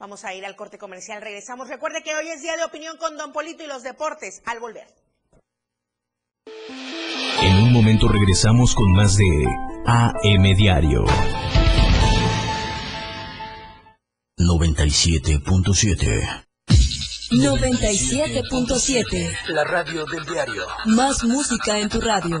[0.00, 1.20] Vamos a ir al corte comercial.
[1.20, 1.68] Regresamos.
[1.68, 4.40] Recuerde que hoy es día de opinión con Don Polito y los deportes.
[4.46, 4.86] Al volver.
[7.42, 9.26] En un momento regresamos con más de
[9.84, 11.04] AM Diario.
[14.38, 16.46] 97.7
[17.30, 20.66] 97.7 La radio del diario.
[20.86, 22.40] Más música en tu radio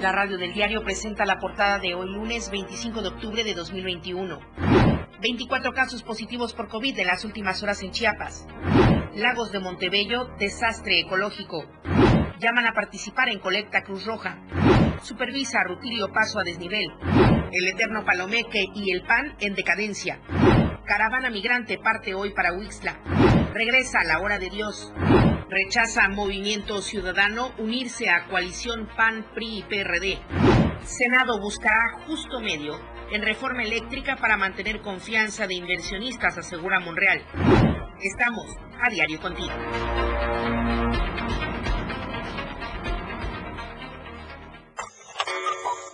[0.00, 4.38] La radio del diario presenta la portada de hoy lunes 25 de octubre de 2021.
[5.20, 8.46] 24 casos positivos por COVID en las últimas horas en Chiapas.
[9.16, 11.64] Lagos de Montebello, desastre ecológico.
[12.38, 14.38] Llaman a participar en colecta Cruz Roja.
[15.02, 16.92] Supervisa Rutilio paso a desnivel.
[17.50, 20.20] El eterno Palomeque y el PAN en decadencia.
[20.86, 23.00] Caravana migrante parte hoy para Huixla.
[23.52, 24.92] Regresa a la hora de Dios.
[25.50, 30.18] Rechaza Movimiento Ciudadano unirse a coalición PAN, PRI y PRD.
[30.84, 32.78] Senado buscará justo medio
[33.10, 37.22] en reforma eléctrica para mantener confianza de inversionistas, asegura Monreal.
[37.98, 38.46] Estamos
[38.78, 39.48] a diario contigo.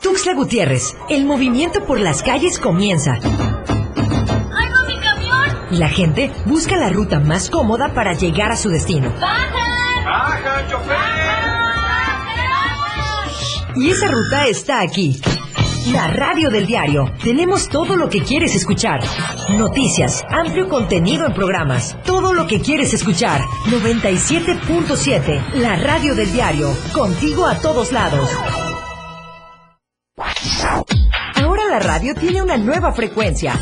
[0.02, 3.20] Tuxtla Gutiérrez, el movimiento por las calles comienza.
[5.74, 9.12] Y la gente busca la ruta más cómoda para llegar a su destino.
[9.20, 10.94] ¡Baja, chofer!
[13.74, 15.20] Y esa ruta está aquí.
[15.90, 17.12] La radio del diario.
[17.24, 19.00] Tenemos todo lo que quieres escuchar.
[19.58, 21.96] Noticias, amplio contenido en programas.
[22.04, 23.40] Todo lo que quieres escuchar.
[23.66, 25.54] 97.7.
[25.54, 26.70] La radio del diario.
[26.92, 28.30] Contigo a todos lados.
[31.34, 33.58] Ahora la radio tiene una nueva frecuencia.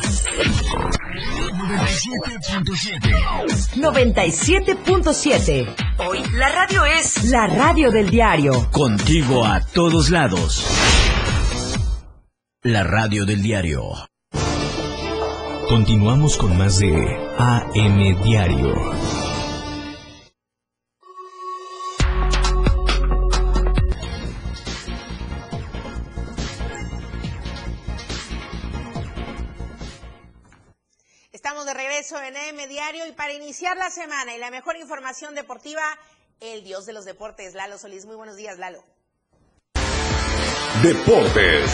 [3.77, 5.75] 97.7.
[5.99, 8.69] Hoy la radio es la radio del diario.
[8.71, 10.67] Contigo a todos lados.
[12.63, 13.83] La radio del diario.
[15.69, 16.93] Continuamos con más de
[17.39, 19.22] AM Diario.
[32.73, 35.83] Diario y para iniciar la semana y la mejor información deportiva,
[36.41, 38.07] el dios de los deportes, Lalo Solís.
[38.07, 38.83] Muy buenos días, Lalo.
[40.83, 41.71] Deportes.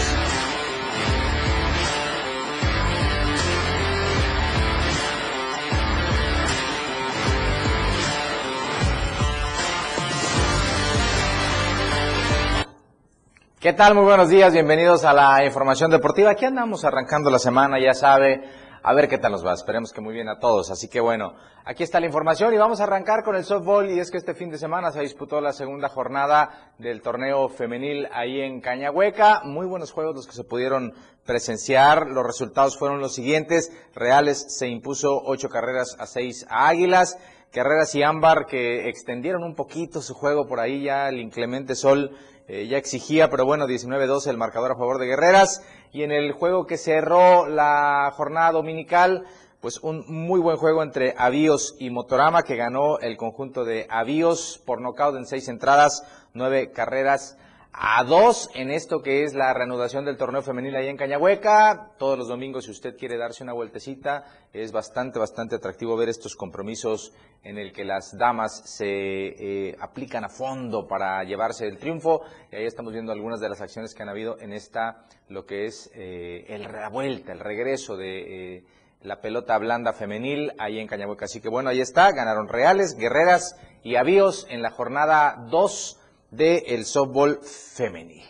[13.60, 13.94] ¿Qué tal?
[13.94, 16.30] Muy buenos días, bienvenidos a la información deportiva.
[16.30, 18.42] Aquí andamos arrancando la semana, ya sabe,
[18.88, 19.52] a ver qué tal nos va.
[19.52, 20.70] Esperemos que muy bien a todos.
[20.70, 21.34] Así que bueno,
[21.66, 23.90] aquí está la información y vamos a arrancar con el softball.
[23.90, 28.08] Y es que este fin de semana se disputó la segunda jornada del torneo femenil
[28.10, 29.42] ahí en Cañahueca.
[29.44, 30.94] Muy buenos juegos los que se pudieron
[31.26, 32.06] presenciar.
[32.06, 33.70] Los resultados fueron los siguientes.
[33.94, 37.18] Reales se impuso ocho carreras a seis a Águilas.
[37.52, 42.16] Carreras y Ámbar que extendieron un poquito su juego por ahí ya el inclemente sol
[42.46, 45.62] eh, ya exigía, pero bueno, 19-12 el marcador a favor de Guerreras.
[45.92, 49.24] Y en el juego que cerró la jornada dominical,
[49.60, 54.62] pues un muy buen juego entre Avíos y Motorama, que ganó el conjunto de Avíos
[54.64, 57.36] por nocaut en seis entradas, nueve carreras
[57.80, 61.92] a dos en esto que es la reanudación del torneo femenil ahí en Cañahueca.
[61.98, 66.34] Todos los domingos, si usted quiere darse una vueltecita, es bastante, bastante atractivo ver estos
[66.34, 67.12] compromisos
[67.44, 72.22] en el que las damas se eh, aplican a fondo para llevarse el triunfo.
[72.52, 75.66] Y ahí estamos viendo algunas de las acciones que han habido en esta, lo que
[75.66, 78.56] es eh, el, la vuelta, el regreso de...
[78.56, 78.64] Eh,
[79.00, 81.26] la pelota blanda femenil ahí en Cañahueca.
[81.26, 86.00] Así que bueno, ahí está, ganaron Reales, Guerreras y Avíos en la jornada 2
[86.32, 88.24] del softball femenil.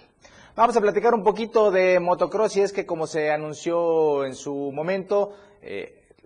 [0.54, 4.70] Vamos a platicar un poquito de motocross y es que como se anunció en su
[4.72, 5.34] momento,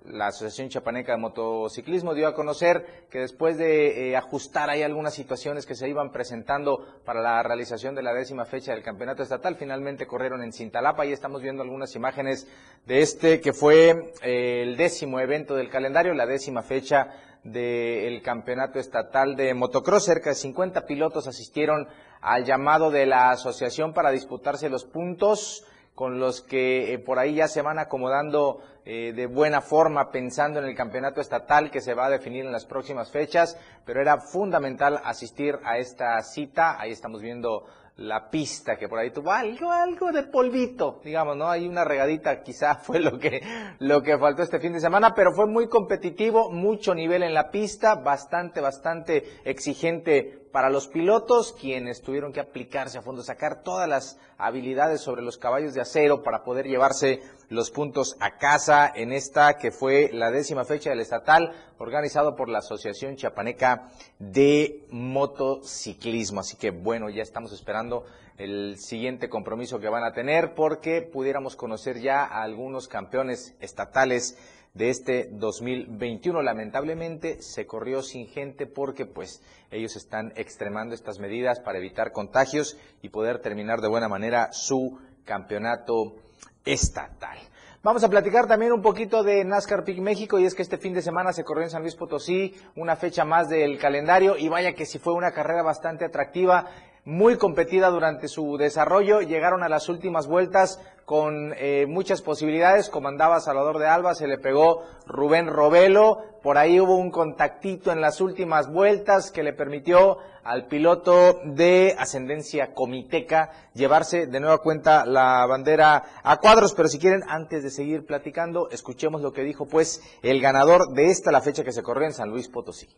[0.05, 5.15] la Asociación Chapaneca de Motociclismo dio a conocer que después de eh, ajustar ahí algunas
[5.15, 9.57] situaciones que se iban presentando para la realización de la décima fecha del campeonato estatal,
[9.57, 12.49] finalmente corrieron en Cintalapa y estamos viendo algunas imágenes
[12.87, 17.09] de este que fue eh, el décimo evento del calendario, la décima fecha
[17.45, 20.05] del campeonato estatal de motocross.
[20.05, 21.89] Cerca de 50 pilotos asistieron
[22.21, 27.35] al llamado de la asociación para disputarse los puntos con los que eh, por ahí
[27.35, 31.95] ya se van acomodando eh, de buena forma pensando en el campeonato estatal que se
[31.95, 36.81] va a definir en las próximas fechas, pero era fundamental asistir a esta cita.
[36.81, 37.67] Ahí estamos viendo
[37.97, 41.49] la pista que por ahí tuvo algo, algo de polvito, digamos, ¿no?
[41.49, 43.43] Hay una regadita, quizá fue lo que,
[43.79, 47.51] lo que faltó este fin de semana, pero fue muy competitivo, mucho nivel en la
[47.51, 53.89] pista, bastante, bastante exigente para los pilotos, quienes tuvieron que aplicarse a fondo, sacar todas
[53.89, 59.13] las habilidades sobre los caballos de acero para poder llevarse los puntos a casa en
[59.13, 63.89] esta que fue la décima fecha del estatal organizado por la Asociación Chiapaneca
[64.19, 66.41] de Motociclismo.
[66.41, 68.05] Así que bueno, ya estamos esperando
[68.37, 74.37] el siguiente compromiso que van a tener porque pudiéramos conocer ya a algunos campeones estatales
[74.75, 76.43] de este 2021.
[76.43, 82.79] Lamentablemente se corrió sin gente porque pues ellos están extremando estas medidas para evitar contagios
[83.03, 86.17] y poder terminar de buena manera su campeonato
[86.65, 87.39] estatal.
[87.85, 90.95] Vamos a platicar también un poquito de NASCAR Peak México y es que este fin
[90.95, 94.75] de semana se corrió en San Luis Potosí una fecha más del calendario y vaya
[94.75, 96.71] que si fue una carrera bastante atractiva
[97.05, 99.21] muy competida durante su desarrollo.
[99.21, 102.89] Llegaron a las últimas vueltas con eh, muchas posibilidades.
[102.89, 106.19] Comandaba Salvador de Alba, se le pegó Rubén Robelo.
[106.43, 111.95] Por ahí hubo un contactito en las últimas vueltas que le permitió al piloto de
[111.99, 116.75] ascendencia comiteca llevarse de nueva cuenta la bandera a cuadros.
[116.75, 121.11] Pero si quieren, antes de seguir platicando, escuchemos lo que dijo pues el ganador de
[121.11, 122.89] esta, la fecha que se corrió en San Luis Potosí.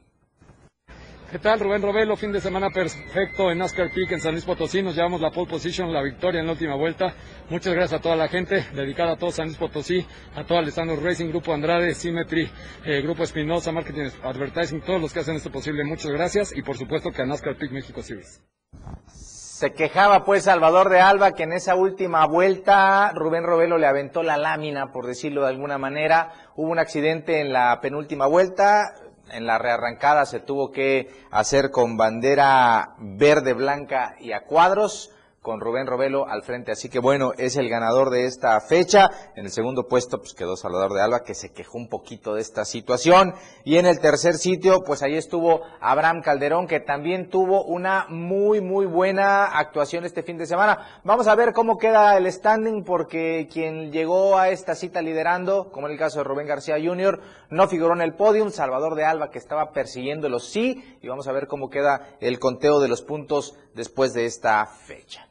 [1.35, 2.14] ¿Qué tal, Rubén Robelo?
[2.14, 4.85] Fin de semana perfecto en NASCAR Peak en San Luis Potosí.
[4.85, 7.12] Nos llevamos la pole position, la victoria en la última vuelta.
[7.51, 10.07] Muchas gracias a toda la gente, dedicada a todo San Luis Potosí,
[10.37, 12.49] a todo Alessandro Racing, Grupo Andrade, Symmetry,
[12.85, 15.82] eh, Grupo Espinosa, Marketing Advertising, todos los que hacen esto posible.
[15.82, 18.41] Muchas gracias y por supuesto que a NASCAR Peak México Series.
[19.09, 24.22] Se quejaba pues Salvador de Alba que en esa última vuelta Rubén Robelo le aventó
[24.22, 26.30] la lámina, por decirlo de alguna manera.
[26.55, 28.95] Hubo un accidente en la penúltima vuelta,
[29.31, 35.14] en la rearrancada se tuvo que hacer con bandera verde, blanca y a cuadros
[35.45, 36.72] con Rubén Robelo al frente.
[36.72, 39.11] Así que bueno, es el ganador de esta fecha.
[39.36, 42.40] En el segundo puesto pues quedó Salvador de Alba que se quejó un poquito de
[42.40, 43.34] esta situación.
[43.62, 48.62] Y en el tercer sitio pues ahí estuvo Abraham Calderón que también tuvo una muy
[48.62, 51.03] muy buena actuación este fin de semana.
[51.05, 55.88] Vamos a ver cómo queda el standing porque quien llegó a esta cita liderando, como
[55.88, 57.20] en el caso de Rubén García Jr.,
[57.51, 58.51] no figuró en el podium.
[58.51, 60.97] Salvador de Alba que estaba persiguiéndolo sí.
[61.03, 65.28] Y vamos a ver cómo queda el conteo de los puntos después de esta fecha.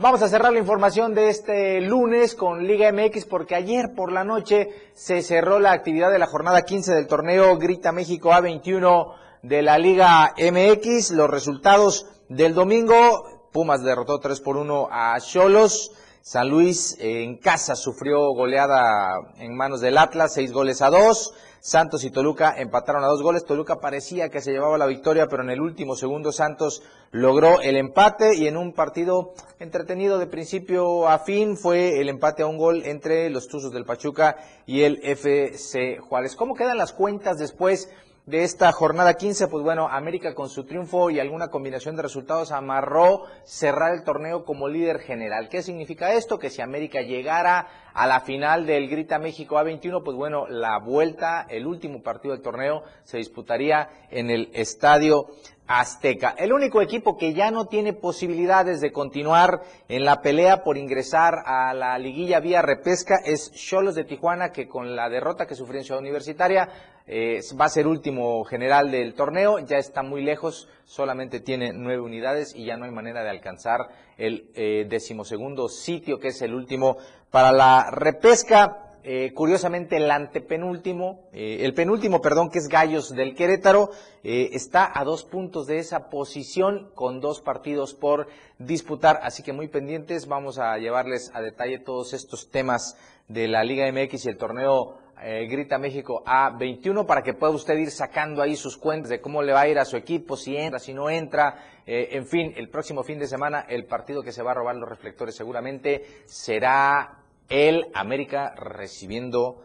[0.00, 4.22] Vamos a cerrar la información de este lunes con Liga MX porque ayer por la
[4.22, 9.60] noche se cerró la actividad de la jornada 15 del torneo Grita México A21 de
[9.62, 11.10] la Liga MX.
[11.10, 15.90] Los resultados del domingo, Pumas derrotó 3 por 1 a Cholos.
[16.20, 21.34] San Luis en casa sufrió goleada en manos del Atlas, 6 goles a 2.
[21.60, 23.44] Santos y Toluca empataron a dos goles.
[23.44, 27.76] Toluca parecía que se llevaba la victoria, pero en el último segundo Santos logró el
[27.76, 32.58] empate y en un partido entretenido de principio a fin fue el empate a un
[32.58, 34.36] gol entre los Tuzos del Pachuca
[34.66, 36.36] y el FC Juárez.
[36.36, 37.88] ¿Cómo quedan las cuentas después?
[38.28, 42.52] de esta jornada 15, pues bueno, América con su triunfo y alguna combinación de resultados
[42.52, 45.48] amarró cerrar el torneo como líder general.
[45.48, 46.38] ¿Qué significa esto?
[46.38, 47.68] Que si América llegara
[47.98, 52.44] a la final del Grita México A21, pues bueno, la vuelta, el último partido del
[52.44, 55.26] torneo se disputaría en el Estadio
[55.66, 56.36] Azteca.
[56.38, 61.42] El único equipo que ya no tiene posibilidades de continuar en la pelea por ingresar
[61.44, 65.80] a la liguilla vía repesca es Cholos de Tijuana, que con la derrota que sufrió
[65.80, 66.68] en Ciudad Universitaria
[67.10, 72.02] eh, va a ser último general del torneo, ya está muy lejos, solamente tiene nueve
[72.02, 73.88] unidades y ya no hay manera de alcanzar
[74.18, 76.98] el eh, decimosegundo sitio, que es el último
[77.30, 78.84] para la repesca.
[79.04, 83.90] Eh, curiosamente el antepenúltimo, el penúltimo, perdón, que es Gallos del Querétaro,
[84.22, 88.26] está a dos puntos de esa posición con dos partidos por
[88.58, 89.20] disputar.
[89.22, 92.98] Así que muy pendientes, vamos a llevarles a detalle todos estos temas
[93.28, 97.76] de la Liga MX y el torneo eh, Grita México A21 para que pueda usted
[97.76, 100.56] ir sacando ahí sus cuentas de cómo le va a ir a su equipo, si
[100.56, 101.64] entra, si no entra.
[101.86, 104.76] Eh, en fin, el próximo fin de semana el partido que se va a robar
[104.76, 109.62] los reflectores seguramente será el América recibiendo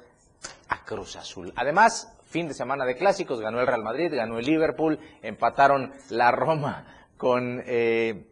[0.70, 1.54] a Cruz Azul.
[1.56, 6.32] Además, fin de semana de clásicos, ganó el Real Madrid, ganó el Liverpool, empataron la
[6.32, 7.62] Roma con...
[7.66, 8.28] Eh,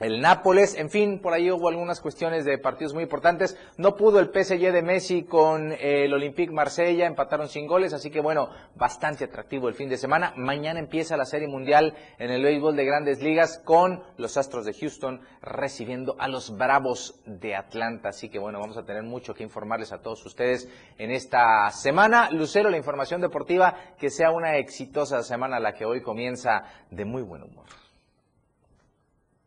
[0.00, 3.56] el Nápoles, en fin, por ahí hubo algunas cuestiones de partidos muy importantes.
[3.78, 8.20] No pudo el PSG de Messi con el Olympique Marsella, empataron sin goles, así que
[8.20, 10.32] bueno, bastante atractivo el fin de semana.
[10.36, 14.74] Mañana empieza la Serie Mundial en el béisbol de Grandes Ligas con los Astros de
[14.74, 18.10] Houston recibiendo a los Bravos de Atlanta.
[18.10, 20.68] Así que bueno, vamos a tener mucho que informarles a todos ustedes
[20.98, 22.30] en esta semana.
[22.30, 27.22] Lucero, la información deportiva, que sea una exitosa semana la que hoy comienza de muy
[27.22, 27.66] buen humor.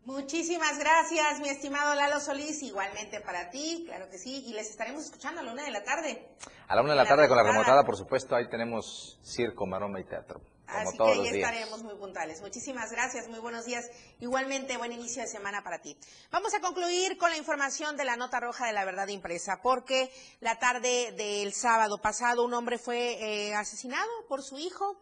[0.05, 2.63] Muchísimas gracias, mi estimado Lalo Solís.
[2.63, 4.43] Igualmente para ti, claro que sí.
[4.47, 6.27] Y les estaremos escuchando a la una de la tarde.
[6.67, 8.35] A la una de la, tarde con la remontada, por supuesto.
[8.35, 10.41] Ahí tenemos circo, maroma y teatro.
[10.65, 12.41] Como Así todos que ahí estaremos muy puntuales.
[12.41, 13.91] Muchísimas gracias, muy buenos días.
[14.19, 15.95] Igualmente, buen inicio de semana para ti.
[16.31, 20.11] Vamos a concluir con la información de la nota roja de la verdad impresa, porque
[20.39, 24.97] la tarde del sábado pasado un hombre fue eh, asesinado por su hijo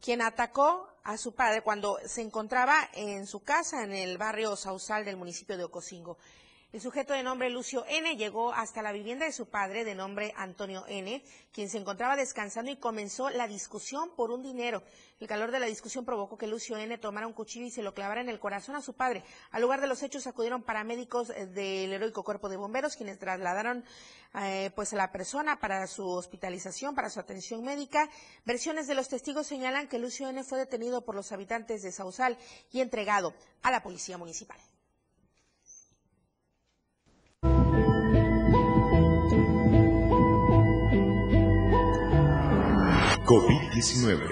[0.00, 5.04] quien atacó a su padre cuando se encontraba en su casa en el barrio Sausal
[5.04, 6.18] del municipio de Ocosingo.
[6.72, 10.32] El sujeto de nombre Lucio N llegó hasta la vivienda de su padre de nombre
[10.36, 11.20] Antonio N,
[11.52, 14.84] quien se encontraba descansando y comenzó la discusión por un dinero.
[15.18, 17.92] El calor de la discusión provocó que Lucio N tomara un cuchillo y se lo
[17.92, 19.24] clavara en el corazón a su padre.
[19.50, 23.84] Al lugar de los hechos acudieron paramédicos eh, del heroico cuerpo de bomberos, quienes trasladaron
[24.40, 28.08] eh, pues a la persona para su hospitalización, para su atención médica.
[28.44, 32.38] Versiones de los testigos señalan que Lucio N fue detenido por los habitantes de Sausal
[32.70, 34.60] y entregado a la policía municipal.
[43.30, 44.26] COVID-19.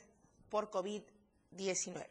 [0.50, 2.06] por COVID-19.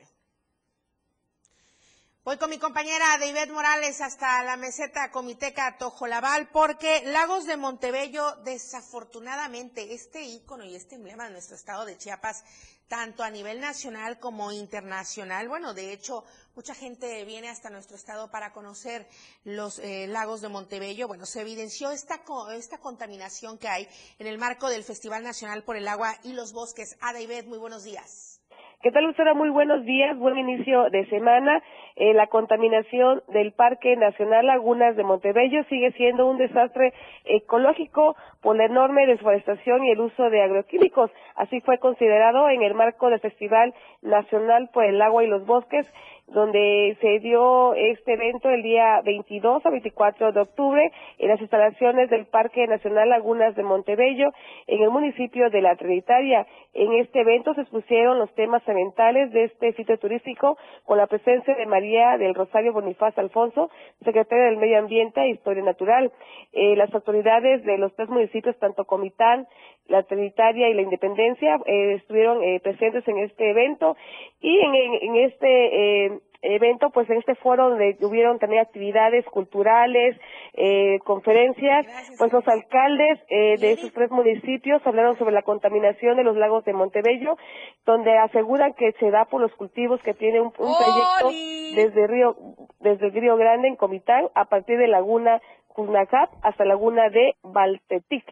[2.27, 8.35] Voy con mi compañera David Morales hasta la meseta Comiteca Tojolabal porque Lagos de Montebello,
[8.43, 12.43] desafortunadamente, este ícono y este emblema de nuestro estado de Chiapas,
[12.89, 18.29] tanto a nivel nacional como internacional, bueno, de hecho, mucha gente viene hasta nuestro estado
[18.29, 19.07] para conocer
[19.45, 21.07] los eh, lagos de Montebello.
[21.07, 22.19] Bueno, se evidenció esta,
[22.57, 23.87] esta contaminación que hay
[24.19, 26.97] en el marco del Festival Nacional por el Agua y los Bosques.
[26.99, 28.41] A David, muy buenos días.
[28.81, 29.33] ¿Qué tal, Lucera?
[29.33, 31.63] Muy buenos días, buen inicio de semana.
[31.99, 36.93] Eh, la contaminación del Parque Nacional Lagunas de Montebello sigue siendo un desastre
[37.25, 41.09] ecológico por la enorme desforestación y el uso de agroquímicos.
[41.35, 43.73] Así fue considerado en el marco del Festival
[44.03, 45.91] Nacional por el Agua y los Bosques
[46.27, 52.09] donde se dio este evento el día 22 a 24 de octubre en las instalaciones
[52.09, 54.29] del Parque Nacional Lagunas de Montebello,
[54.67, 56.45] en el municipio de La Trinitaria.
[56.73, 61.55] En este evento se expusieron los temas ambientales de este sitio turístico con la presencia
[61.55, 63.69] de María del Rosario Bonifaz Alfonso,
[64.03, 66.11] secretaria del Medio Ambiente e Historia Natural.
[66.51, 69.47] Eh, las autoridades de los tres municipios, tanto Comitán,
[69.87, 73.95] La Trinitaria y La Independencia, eh, estuvieron eh, presentes en este evento.
[74.41, 80.15] Y en, en este evento, pues en este foro donde hubieron también actividades culturales,
[80.53, 81.85] eh, conferencias,
[82.17, 86.63] pues los alcaldes eh, de esos tres municipios hablaron sobre la contaminación de los lagos
[86.65, 87.37] de Montebello,
[87.85, 91.29] donde aseguran que se da por los cultivos que tienen un, trayecto
[91.75, 92.35] desde Río,
[92.79, 98.25] desde el Río Grande en Comitán a partir de Laguna Cuznacap hasta Laguna de Valtetic.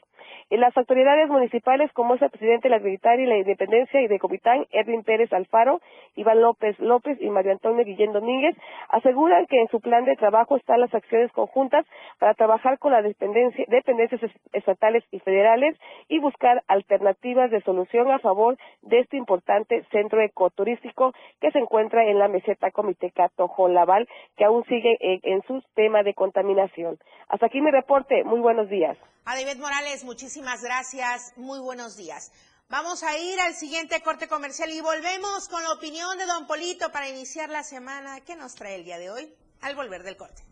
[0.52, 4.20] Las autoridades municipales, como es el presidente de la Agricultura y la Independencia y de
[4.20, 5.82] Comitán, Edwin Pérez Alfaro,
[6.16, 8.56] Iván López López y Mario Antonio Guillén Domínguez,
[8.90, 11.86] aseguran que en su plan de trabajo están las acciones conjuntas
[12.20, 15.76] para trabajar con las dependencias estatales y federales
[16.10, 22.06] y buscar alternativas de solución a favor de este importante centro ecoturístico que se encuentra
[22.06, 23.32] en la meseta Comiteca
[23.70, 27.00] Laval, que aún sigue en, en su tema de contaminación.
[27.30, 28.24] Hasta aquí mi reporte.
[28.24, 28.96] Muy buenos días.
[29.28, 31.34] A David Morales, muchísimas gracias.
[31.38, 32.32] Muy buenos días.
[32.68, 36.92] Vamos a ir al siguiente corte comercial y volvemos con la opinión de Don Polito
[36.92, 38.20] para iniciar la semana.
[38.22, 39.34] ¿Qué nos trae el día de hoy?
[39.62, 40.44] Al volver del corte.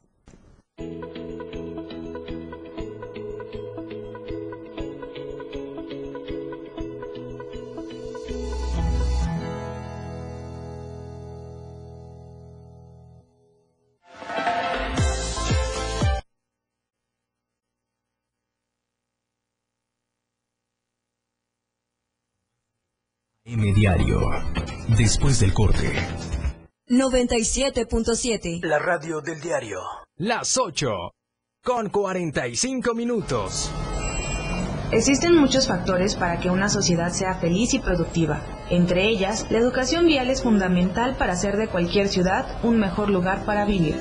[23.63, 24.29] M Diario.
[24.89, 25.93] Después del corte.
[26.89, 28.61] 97.7.
[28.61, 29.79] La radio del diario.
[30.17, 30.91] Las 8.
[31.63, 33.71] Con 45 minutos.
[34.91, 38.41] Existen muchos factores para que una sociedad sea feliz y productiva.
[38.69, 43.45] Entre ellas, la educación vial es fundamental para hacer de cualquier ciudad un mejor lugar
[43.45, 43.95] para vivir.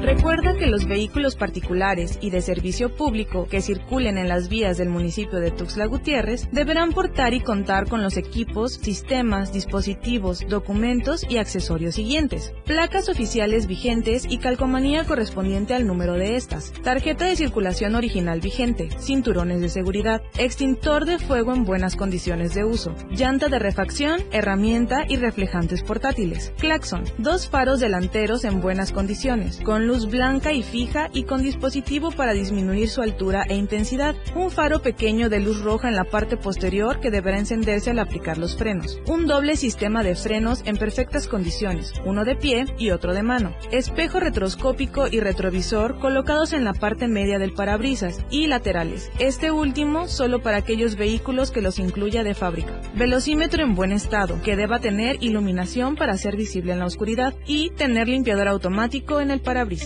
[0.00, 4.88] Recuerda que los vehículos particulares y de servicio público que circulen en las vías del
[4.88, 11.38] municipio de Tuxtla Gutiérrez deberán portar y contar con los equipos, sistemas, dispositivos, documentos y
[11.38, 12.52] accesorios siguientes.
[12.64, 16.72] Placas oficiales vigentes y calcomanía correspondiente al número de estas.
[16.82, 18.90] Tarjeta de circulación original vigente.
[19.00, 20.22] Cinturones de seguridad.
[20.38, 22.94] Extintor de fuego en buenas condiciones de uso.
[23.10, 26.52] Llanta de refacción, herramienta y reflejantes portátiles.
[26.58, 27.02] Claxon.
[27.18, 32.34] Dos faros delanteros en buenas condiciones, con luz blanca y fija y con dispositivo para
[32.34, 34.14] disminuir su altura e intensidad.
[34.36, 38.36] Un faro pequeño de luz roja en la parte posterior que deberá encenderse al aplicar
[38.36, 39.00] los frenos.
[39.06, 43.54] Un doble sistema de frenos en perfectas condiciones, uno de pie y otro de mano.
[43.72, 49.10] Espejo retroscópico y retrovisor colocados en la parte media del parabrisas y laterales.
[49.18, 52.78] Este último solo para aquellos vehículos que los incluya de fábrica.
[52.94, 57.70] Velocímetro en buen estado, que deba tener iluminación para ser visible en la oscuridad y
[57.70, 59.77] tener limpiador automático en el parabrisas.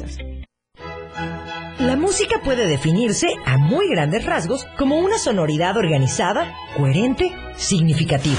[1.78, 8.38] La música puede definirse a muy grandes rasgos como una sonoridad organizada, coherente, significativa.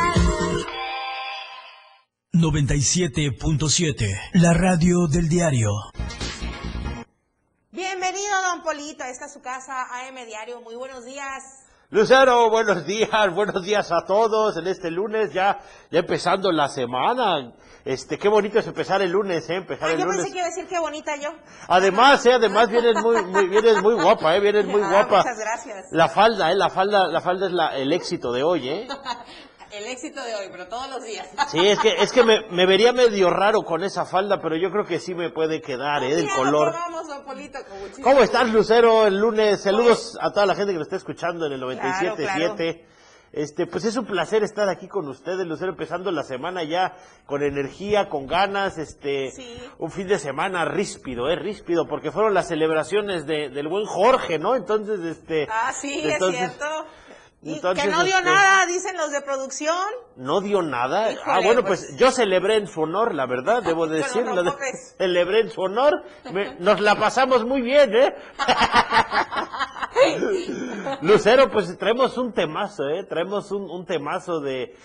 [2.41, 5.69] 97.7, la radio del diario.
[7.71, 9.03] Bienvenido, don Polito.
[9.03, 10.59] Esta es su casa, AM Diario.
[10.61, 11.43] Muy buenos días.
[11.91, 15.59] Lucero, buenos días, buenos días a todos en este lunes, ya,
[15.91, 17.53] ya empezando la semana.
[17.83, 19.55] Este, qué bonito es empezar el lunes, ¿eh?
[19.55, 20.17] Empezar Ah, el yo lunes.
[20.21, 21.29] pensé que iba a decir qué bonita yo.
[21.67, 25.17] Además, eh, además vienes muy, muy, vienes muy guapa, eh, vienes muy Ah, guapa.
[25.17, 25.85] Muchas gracias.
[25.91, 28.87] La falda, eh, la falda, la falda es la, el éxito de hoy, eh.
[29.73, 31.27] El éxito de hoy, pero todos los días.
[31.49, 34.69] Sí, es que, es que me, me vería medio raro con esa falda, pero yo
[34.69, 36.73] creo que sí me puede quedar, eh, del Ya, color.
[36.73, 38.49] Vamos, don Polito, con muchísimo ¿Cómo estás.
[38.49, 39.61] Lucero, el lunes?
[39.61, 42.15] Saludos a toda la gente que nos está escuchando en el 97.7.
[42.15, 42.91] Claro, claro.
[43.33, 47.43] Este, pues es un placer estar aquí con ustedes, Lucero, empezando la semana ya con
[47.43, 49.31] energía, con ganas, este,
[49.77, 54.37] un fin de semana ríspido, eh, ríspido, porque fueron las celebraciones de, del buen Jorge,
[54.37, 54.57] ¿no?
[54.57, 55.47] Entonces, este.
[55.49, 56.85] Ah, sí, entonces, es cierto.
[57.43, 59.75] Y entonces, que no dio este, nada, dicen los de producción.
[60.15, 61.11] No dio nada.
[61.11, 61.85] Híjole, ah, bueno, pues.
[61.87, 64.43] pues yo celebré en su honor, la verdad, debo decirlo.
[64.43, 64.55] no
[64.97, 66.03] celebré en su honor.
[66.31, 68.13] Me- nos la pasamos muy bien, ¿eh?
[71.01, 73.03] Lucero, pues traemos un temazo, ¿eh?
[73.05, 74.75] Traemos un, un temazo de...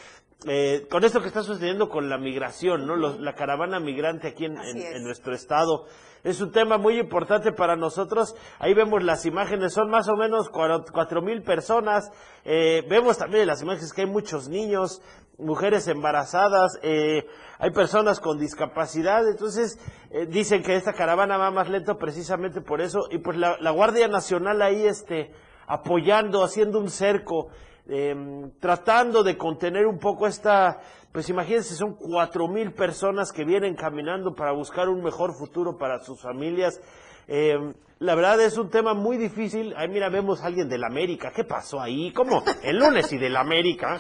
[0.48, 2.96] eh, con esto que está sucediendo con la migración, ¿no?
[2.96, 5.86] Los- la caravana migrante aquí en, en- en nuestro estado.
[6.26, 8.34] Es un tema muy importante para nosotros.
[8.58, 12.10] Ahí vemos las imágenes, son más o menos cuatro mil personas.
[12.44, 15.00] Eh, vemos también en las imágenes que hay muchos niños,
[15.38, 17.28] mujeres embarazadas, eh,
[17.60, 19.24] hay personas con discapacidad.
[19.28, 19.78] Entonces,
[20.10, 23.06] eh, dicen que esta caravana va más lento precisamente por eso.
[23.12, 25.30] Y pues la, la Guardia Nacional ahí, este,
[25.68, 27.50] apoyando, haciendo un cerco,
[27.86, 30.80] em, tratando de contener un poco esta,
[31.12, 36.00] pues imagínense, son cuatro mil personas que vienen caminando para buscar un mejor futuro para
[36.00, 36.80] sus familias.
[37.26, 39.74] Em, la verdad es un tema muy difícil.
[39.76, 41.32] Ahí mira, vemos a alguien del América.
[41.34, 42.12] ¿Qué pasó ahí?
[42.12, 42.42] ¿Cómo?
[42.62, 43.96] El lunes y del América.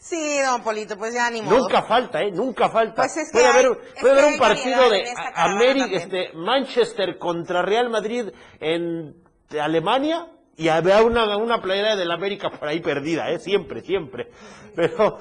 [0.00, 1.58] Sí, don Polito, pues ya ni modo.
[1.58, 2.30] Nunca falta, ¿eh?
[2.32, 3.02] Nunca falta.
[3.02, 6.32] Pues es que puede hay- haber, es puede que haber un partido de América, este,
[6.34, 8.28] Manchester contra Real Madrid
[8.60, 9.14] en
[9.58, 10.26] Alemania
[10.56, 13.38] y había una, una playera del América por ahí perdida, ¿eh?
[13.38, 14.30] Siempre, siempre.
[14.74, 15.18] Pero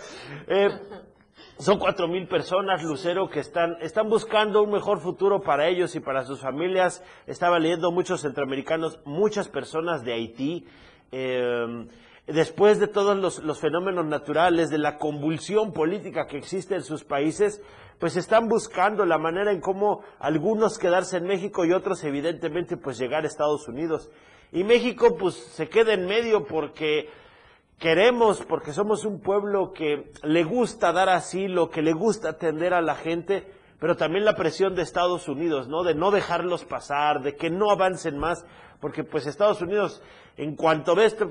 [0.47, 0.69] eh,
[1.57, 5.99] son cuatro mil personas, Lucero, que están, están buscando un mejor futuro para ellos y
[5.99, 7.03] para sus familias.
[7.27, 10.65] Estaba leyendo muchos centroamericanos, muchas personas de Haití.
[11.11, 11.87] eh,
[12.27, 17.03] después de todos los, los fenómenos naturales, de la convulsión política que existe en sus
[17.03, 17.61] países,
[17.99, 22.97] pues están buscando la manera en cómo algunos quedarse en México y otros evidentemente pues
[22.97, 24.09] llegar a Estados Unidos.
[24.51, 27.09] Y México pues se queda en medio porque
[27.79, 32.81] queremos, porque somos un pueblo que le gusta dar asilo, que le gusta atender a
[32.81, 35.83] la gente, pero también la presión de Estados Unidos, ¿no?
[35.83, 38.45] De no dejarlos pasar, de que no avancen más,
[38.79, 40.03] porque pues Estados Unidos,
[40.37, 41.25] en cuanto ve este,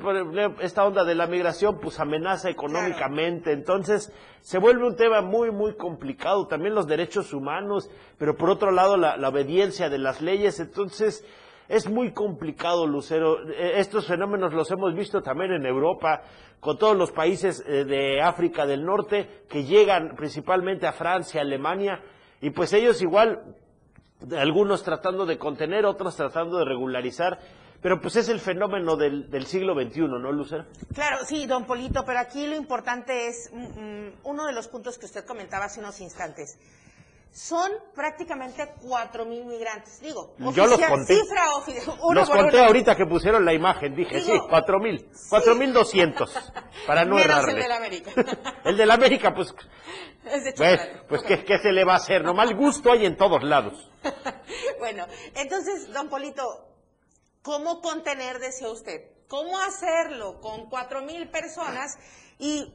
[0.60, 5.74] esta onda de la migración, pues amenaza económicamente, entonces se vuelve un tema muy, muy
[5.74, 10.58] complicado, también los derechos humanos, pero por otro lado la, la obediencia de las leyes,
[10.58, 11.24] entonces
[11.70, 13.48] es muy complicado, Lucero.
[13.48, 16.22] E, estos fenómenos los hemos visto también en Europa,
[16.58, 22.02] con todos los países eh, de África del Norte, que llegan principalmente a Francia, Alemania,
[22.40, 23.54] y pues ellos igual,
[24.36, 27.38] algunos tratando de contener, otros tratando de regularizar.
[27.80, 30.66] Pero pues es el fenómeno del, del, siglo XXI, ¿no, Lucero?
[30.92, 34.98] Claro, sí, don Polito, pero aquí lo importante es mm, mm, uno de los puntos
[34.98, 36.58] que usted comentaba hace unos instantes
[37.32, 40.00] son prácticamente cuatro mil migrantes.
[40.00, 41.14] Digo, yo los conté.
[41.14, 41.42] Cifra
[42.12, 46.34] los conté ahorita que pusieron la imagen, dije, sí, cuatro mil, cuatro mil doscientos,
[46.86, 48.10] para no Menos el de América.
[48.64, 49.54] el de la América, pues,
[50.56, 52.24] pues, pues ¿qué, se le va a hacer?
[52.24, 53.90] No mal gusto hay en todos lados.
[54.78, 55.06] bueno,
[55.36, 56.42] entonces, don Polito,
[57.42, 59.02] ¿cómo contener, decía usted?
[59.28, 61.96] ¿Cómo hacerlo con cuatro mil personas
[62.40, 62.74] y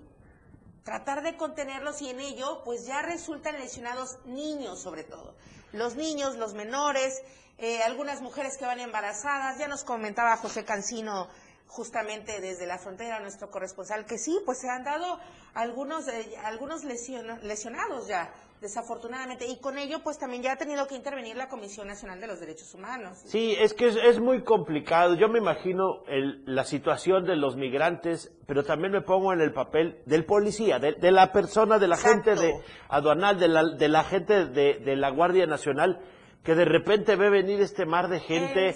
[0.85, 5.35] tratar de contenerlos y en ello pues ya resultan lesionados niños sobre todo.
[5.73, 7.23] Los niños, los menores,
[7.57, 11.27] eh, algunas mujeres que van embarazadas, ya nos comentaba José Cancino
[11.67, 15.19] justamente desde la frontera, nuestro corresponsal, que sí, pues se han dado
[15.55, 16.05] algunos,
[16.43, 18.31] algunos lesionados ya
[18.61, 19.45] desafortunadamente.
[19.47, 22.39] Y con ello, pues también ya ha tenido que intervenir la Comisión Nacional de los
[22.39, 23.21] Derechos Humanos.
[23.25, 25.15] Sí, es que es, muy complicado.
[25.15, 26.03] Yo me imagino
[26.45, 31.11] la situación de los migrantes, pero también me pongo en el papel del policía, de,
[31.11, 32.53] la persona, de la gente de
[32.89, 36.01] aduanal, de la, de la gente de, la Guardia Nacional,
[36.43, 38.75] que de repente ve venir este mar de gente.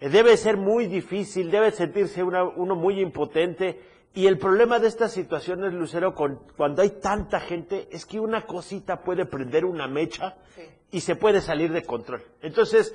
[0.00, 3.80] Eh, debe ser muy difícil, debe sentirse uno muy impotente
[4.14, 8.46] y el problema de estas situaciones, Lucero, con, cuando hay tanta gente, es que una
[8.46, 10.36] cosita puede prender una mecha
[10.92, 12.22] y se puede salir de control.
[12.40, 12.94] Entonces,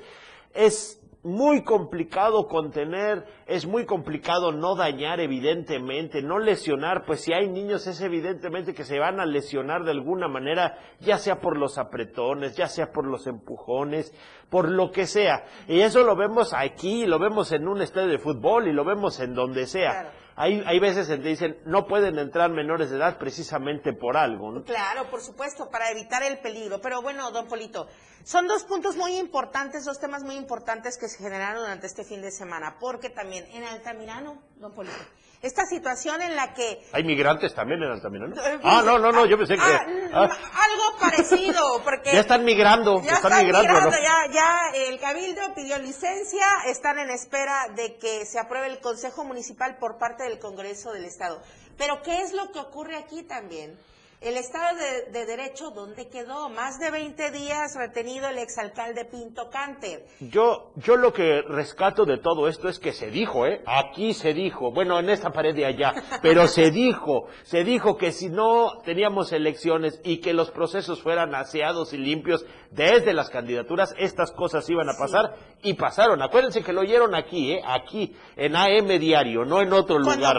[0.54, 7.48] es muy complicado contener, es muy complicado no dañar, evidentemente, no lesionar, pues si hay
[7.48, 11.76] niños es evidentemente que se van a lesionar de alguna manera, ya sea por los
[11.76, 14.14] apretones, ya sea por los empujones,
[14.48, 15.44] por lo que sea.
[15.68, 19.20] Y eso lo vemos aquí, lo vemos en un estadio de fútbol y lo vemos
[19.20, 20.10] en donde sea.
[20.36, 24.52] Hay, hay veces en que dicen no pueden entrar menores de edad precisamente por algo.
[24.52, 24.64] ¿no?
[24.64, 26.80] Claro, por supuesto, para evitar el peligro.
[26.80, 27.86] Pero bueno, don Polito,
[28.24, 32.20] son dos puntos muy importantes, dos temas muy importantes que se generaron durante este fin
[32.20, 34.96] de semana, porque también en Altamirano, don Polito,
[35.42, 36.84] esta situación en la que...
[36.92, 38.36] ¿Hay migrantes también en Altamirano?
[38.36, 39.62] Eh, ah, no, no, no, yo pensé que...
[39.62, 40.22] Ah, ah.
[40.22, 42.12] Algo parecido, porque...
[42.12, 43.90] ya están migrando, ya están, migrando.
[43.90, 49.24] ya, ya el Cabildo pidió licencia, están en espera de que se apruebe el Consejo
[49.24, 51.40] Municipal por parte del Congreso del Estado.
[51.78, 53.78] Pero ¿qué es lo que ocurre aquí también?
[54.20, 54.76] El Estado
[55.12, 56.50] de, Derecho, ¿dónde quedó?
[56.50, 60.04] Más de 20 días retenido el exalcalde Pinto Canter.
[60.20, 63.62] Yo, yo lo que rescato de todo esto es que se dijo, ¿eh?
[63.64, 68.12] Aquí se dijo, bueno, en esta pared de allá, pero se dijo, se dijo que
[68.12, 73.94] si no teníamos elecciones y que los procesos fueran aseados y limpios desde las candidaturas,
[73.96, 76.20] estas cosas iban a pasar y pasaron.
[76.20, 77.62] Acuérdense que lo oyeron aquí, ¿eh?
[77.64, 80.36] Aquí, en AM Diario, no en otro lugar.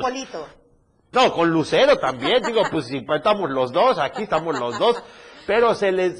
[1.11, 5.03] No, con Lucero también, digo, pues si estamos los dos, aquí estamos los dos,
[5.45, 6.15] pero se le,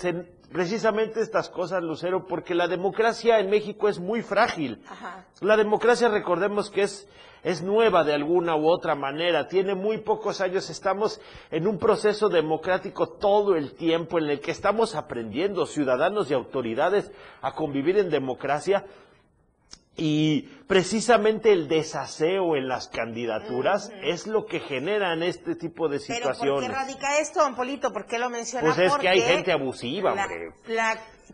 [0.52, 4.84] precisamente estas cosas, Lucero, porque la democracia en México es muy frágil.
[5.40, 7.08] La democracia, recordemos que es,
[7.42, 11.22] es nueva de alguna u otra manera, tiene muy pocos años, estamos
[11.52, 17.14] en un proceso democrático todo el tiempo en el que estamos aprendiendo, ciudadanos y autoridades,
[17.42, 18.86] a convivir en democracia,
[20.04, 26.40] y precisamente el desaseo en las candidaturas es lo que generan este tipo de situaciones.
[26.40, 27.94] ¿Pero por qué radica esto, don Polito?
[27.94, 28.66] ¿Por qué lo menciona?
[28.66, 30.54] Pues es que hay gente abusiva, hombre.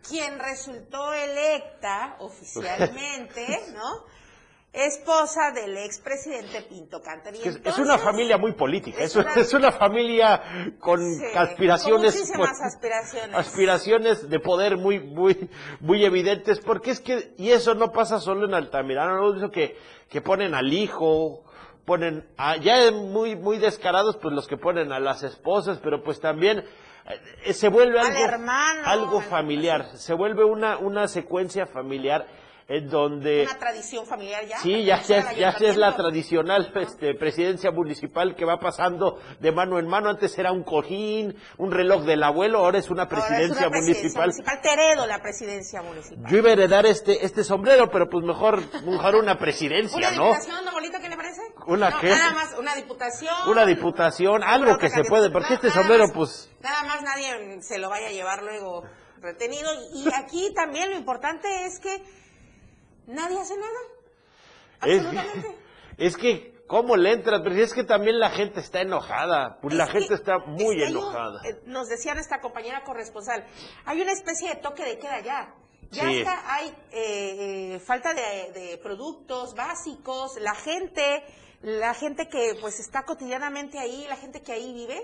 [0.05, 4.03] quien resultó electa oficialmente, ¿no?
[4.74, 7.34] Esposa del expresidente Pinto Canter.
[7.36, 9.15] es, una familia muy política, es,
[9.53, 11.01] una, familia con
[11.36, 12.15] aspiraciones,
[12.63, 13.36] aspiraciones.
[13.36, 15.49] aspiraciones de poder muy, muy,
[15.80, 19.78] muy evidentes, porque es que, y eso no pasa solo en Altamirano, no que,
[20.09, 21.43] que ponen al hijo,
[21.86, 26.20] ponen, a, ya muy, muy descarados, pues los que ponen a las esposas, pero pues
[26.20, 26.63] también
[27.45, 28.51] eh, se vuelve algo,
[28.86, 32.28] algo familiar, se vuelve una, una secuencia familiar
[32.68, 33.43] en donde...
[33.43, 34.57] Una tradición familiar ya.
[34.59, 39.88] Sí, ya, ya, es la tradicional este, presidencia municipal que va pasando de mano en
[39.88, 40.09] mano.
[40.09, 44.32] Antes era un cojín, un reloj del abuelo, ahora es una presidencia, municipal.
[44.61, 46.30] Te heredo la presidencia municipal.
[46.30, 50.24] Yo iba a heredar este, este sombrero, pero pues mejor, mejor una presidencia, ¿Una ¿no?
[50.24, 51.41] ¿Una diputación, abuelito, qué le parece?
[51.68, 52.09] ¿Una qué?
[52.09, 53.36] Nada más, una diputación.
[53.47, 56.51] Una diputación, algo que se puede, porque este sombrero, pues...
[56.59, 58.84] Nada más nadie se lo vaya a llevar luego
[59.22, 59.70] retenido.
[59.93, 62.03] Y aquí también lo importante es que
[63.08, 63.80] nadie hace nada.
[64.80, 65.55] Absolutamente.
[65.97, 67.41] Es, que, ¿cómo le entras?
[67.43, 69.58] Pero es que también la gente está enojada.
[69.64, 71.41] Pues la gente está muy enojada.
[71.43, 73.43] Eh, nos decía nuestra compañera corresponsal,
[73.84, 75.55] hay una especie de toque de queda ya.
[75.89, 81.24] Ya hay eh, eh, falta de, de, productos básicos, la gente,
[81.64, 85.01] la gente que pues está cotidianamente ahí, la gente que ahí vive,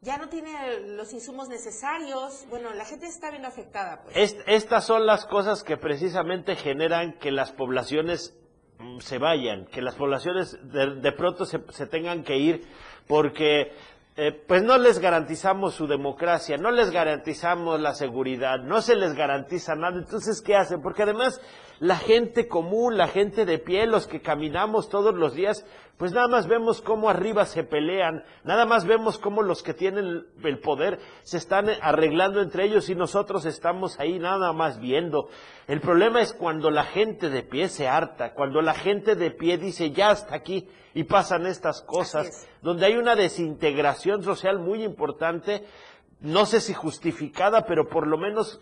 [0.00, 2.46] ya no tiene los insumos necesarios.
[2.48, 4.02] Bueno, la gente está viendo afectada.
[4.02, 4.36] Pues.
[4.46, 8.36] estas son las cosas que precisamente generan que las poblaciones
[8.78, 12.66] mm, se vayan, que las poblaciones de, pronto se, se, tengan que ir
[13.08, 13.72] porque
[14.18, 19.14] eh, pues no les garantizamos su democracia, no les garantizamos la seguridad, no se les
[19.14, 19.98] garantiza nada.
[19.98, 20.80] Entonces, ¿qué hacen?
[20.80, 21.40] Porque además
[21.78, 25.64] la gente común, la gente de pie, los que caminamos todos los días,
[25.96, 30.26] pues nada más vemos cómo arriba se pelean, nada más vemos cómo los que tienen
[30.42, 35.28] el poder se están arreglando entre ellos y nosotros estamos ahí nada más viendo.
[35.66, 39.56] El problema es cuando la gente de pie se harta, cuando la gente de pie
[39.56, 45.64] dice ya hasta aquí y pasan estas cosas, donde hay una desintegración social muy importante,
[46.20, 48.60] no sé si justificada, pero por lo menos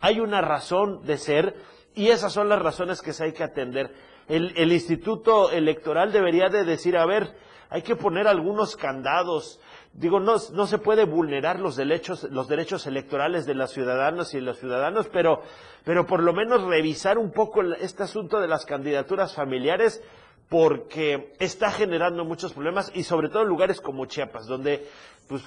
[0.00, 1.56] hay una razón de ser
[1.96, 3.90] y esas son las razones que se hay que atender.
[4.28, 7.34] El, Instituto Electoral debería de decir, a ver,
[7.70, 9.58] hay que poner algunos candados.
[9.94, 14.40] Digo, no, no se puede vulnerar los derechos, los derechos electorales de las ciudadanas y
[14.40, 15.40] los ciudadanos, pero,
[15.84, 20.02] pero por lo menos revisar un poco este asunto de las candidaturas familiares
[20.50, 24.86] porque está generando muchos problemas y sobre todo en lugares como Chiapas, donde
[25.28, 25.42] pues,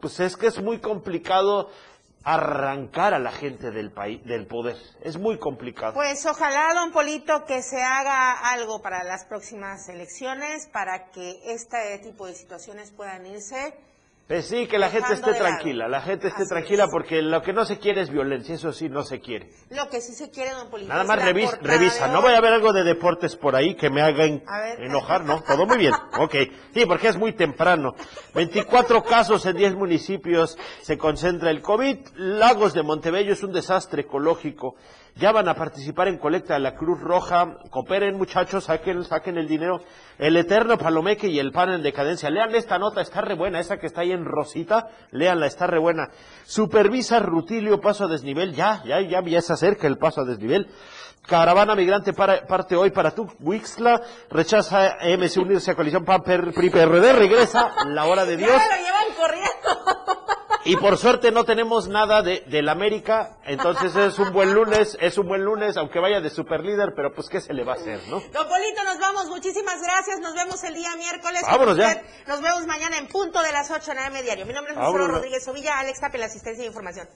[0.00, 1.68] pues es que es muy complicado
[2.24, 4.76] arrancar a la gente del país, del poder.
[5.02, 5.94] Es muy complicado.
[5.94, 11.98] Pues ojalá, don Polito, que se haga algo para las próximas elecciones, para que este
[12.02, 13.74] tipo de situaciones puedan irse
[14.28, 17.64] pues sí, que la gente esté tranquila, la gente esté tranquila porque lo que no
[17.64, 19.48] se quiere es violencia, eso sí, no se quiere.
[19.70, 20.90] Lo que sí se quiere, don Polito.
[20.90, 22.08] Nada más revisa, revisa.
[22.08, 25.42] no vaya a haber algo de deportes por ahí que me haga enojar, ¿no?
[25.42, 26.34] Todo muy bien, ok.
[26.74, 27.94] Sí, porque es muy temprano.
[28.34, 31.96] 24 casos en 10 municipios se concentra el COVID.
[32.16, 34.76] Lagos de Montebello es un desastre ecológico
[35.18, 37.56] ya van a participar en colecta de la Cruz Roja.
[37.70, 39.80] Cooperen, muchachos, saquen, saquen el dinero.
[40.18, 42.30] El Eterno Palomeque y el Pan en decadencia.
[42.30, 44.88] Lean esta nota, está re buena, esa que está ahí en rosita.
[45.10, 46.08] Leanla, está re buena.
[46.44, 48.54] Supervisa Rutilio paso a desnivel.
[48.54, 50.68] Ya, ya, ya, ya se acerca el paso a desnivel.
[51.26, 54.00] Caravana migrante para, parte hoy para tu Wixla.
[54.30, 57.12] Rechaza MC unirse a coalición PAN PRI PRD.
[57.12, 58.50] Regresa la hora de Dios.
[58.50, 59.47] Ya lo llevan corriendo.
[60.64, 65.18] Y por suerte no tenemos nada de del América, entonces es un buen lunes, es
[65.18, 67.76] un buen lunes, aunque vaya de super líder, pero pues qué se le va a
[67.76, 68.20] hacer, ¿no?
[68.20, 71.42] Don Polito, nos vamos, muchísimas gracias, nos vemos el día miércoles.
[71.46, 72.02] Vámonos ya.
[72.26, 74.46] Nos vemos mañana en punto de las 8 en AM Diario.
[74.46, 77.08] Mi nombre es Lucero Rodríguez Ovilla, Alex Tape, la asistencia de información.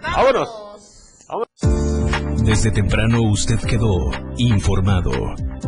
[0.00, 0.48] Vámonos.
[1.28, 2.42] Vámonos.
[2.42, 5.10] Desde temprano usted quedó informado.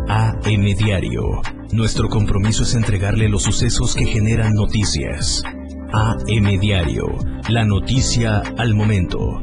[0.09, 1.43] AM Diario.
[1.73, 5.43] Nuestro compromiso es entregarle los sucesos que generan noticias.
[5.91, 7.07] AM Diario,
[7.49, 9.41] la noticia al momento.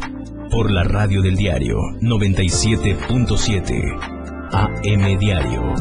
[0.51, 4.51] Por la radio del diario 97.7.
[4.51, 5.73] AM Diario.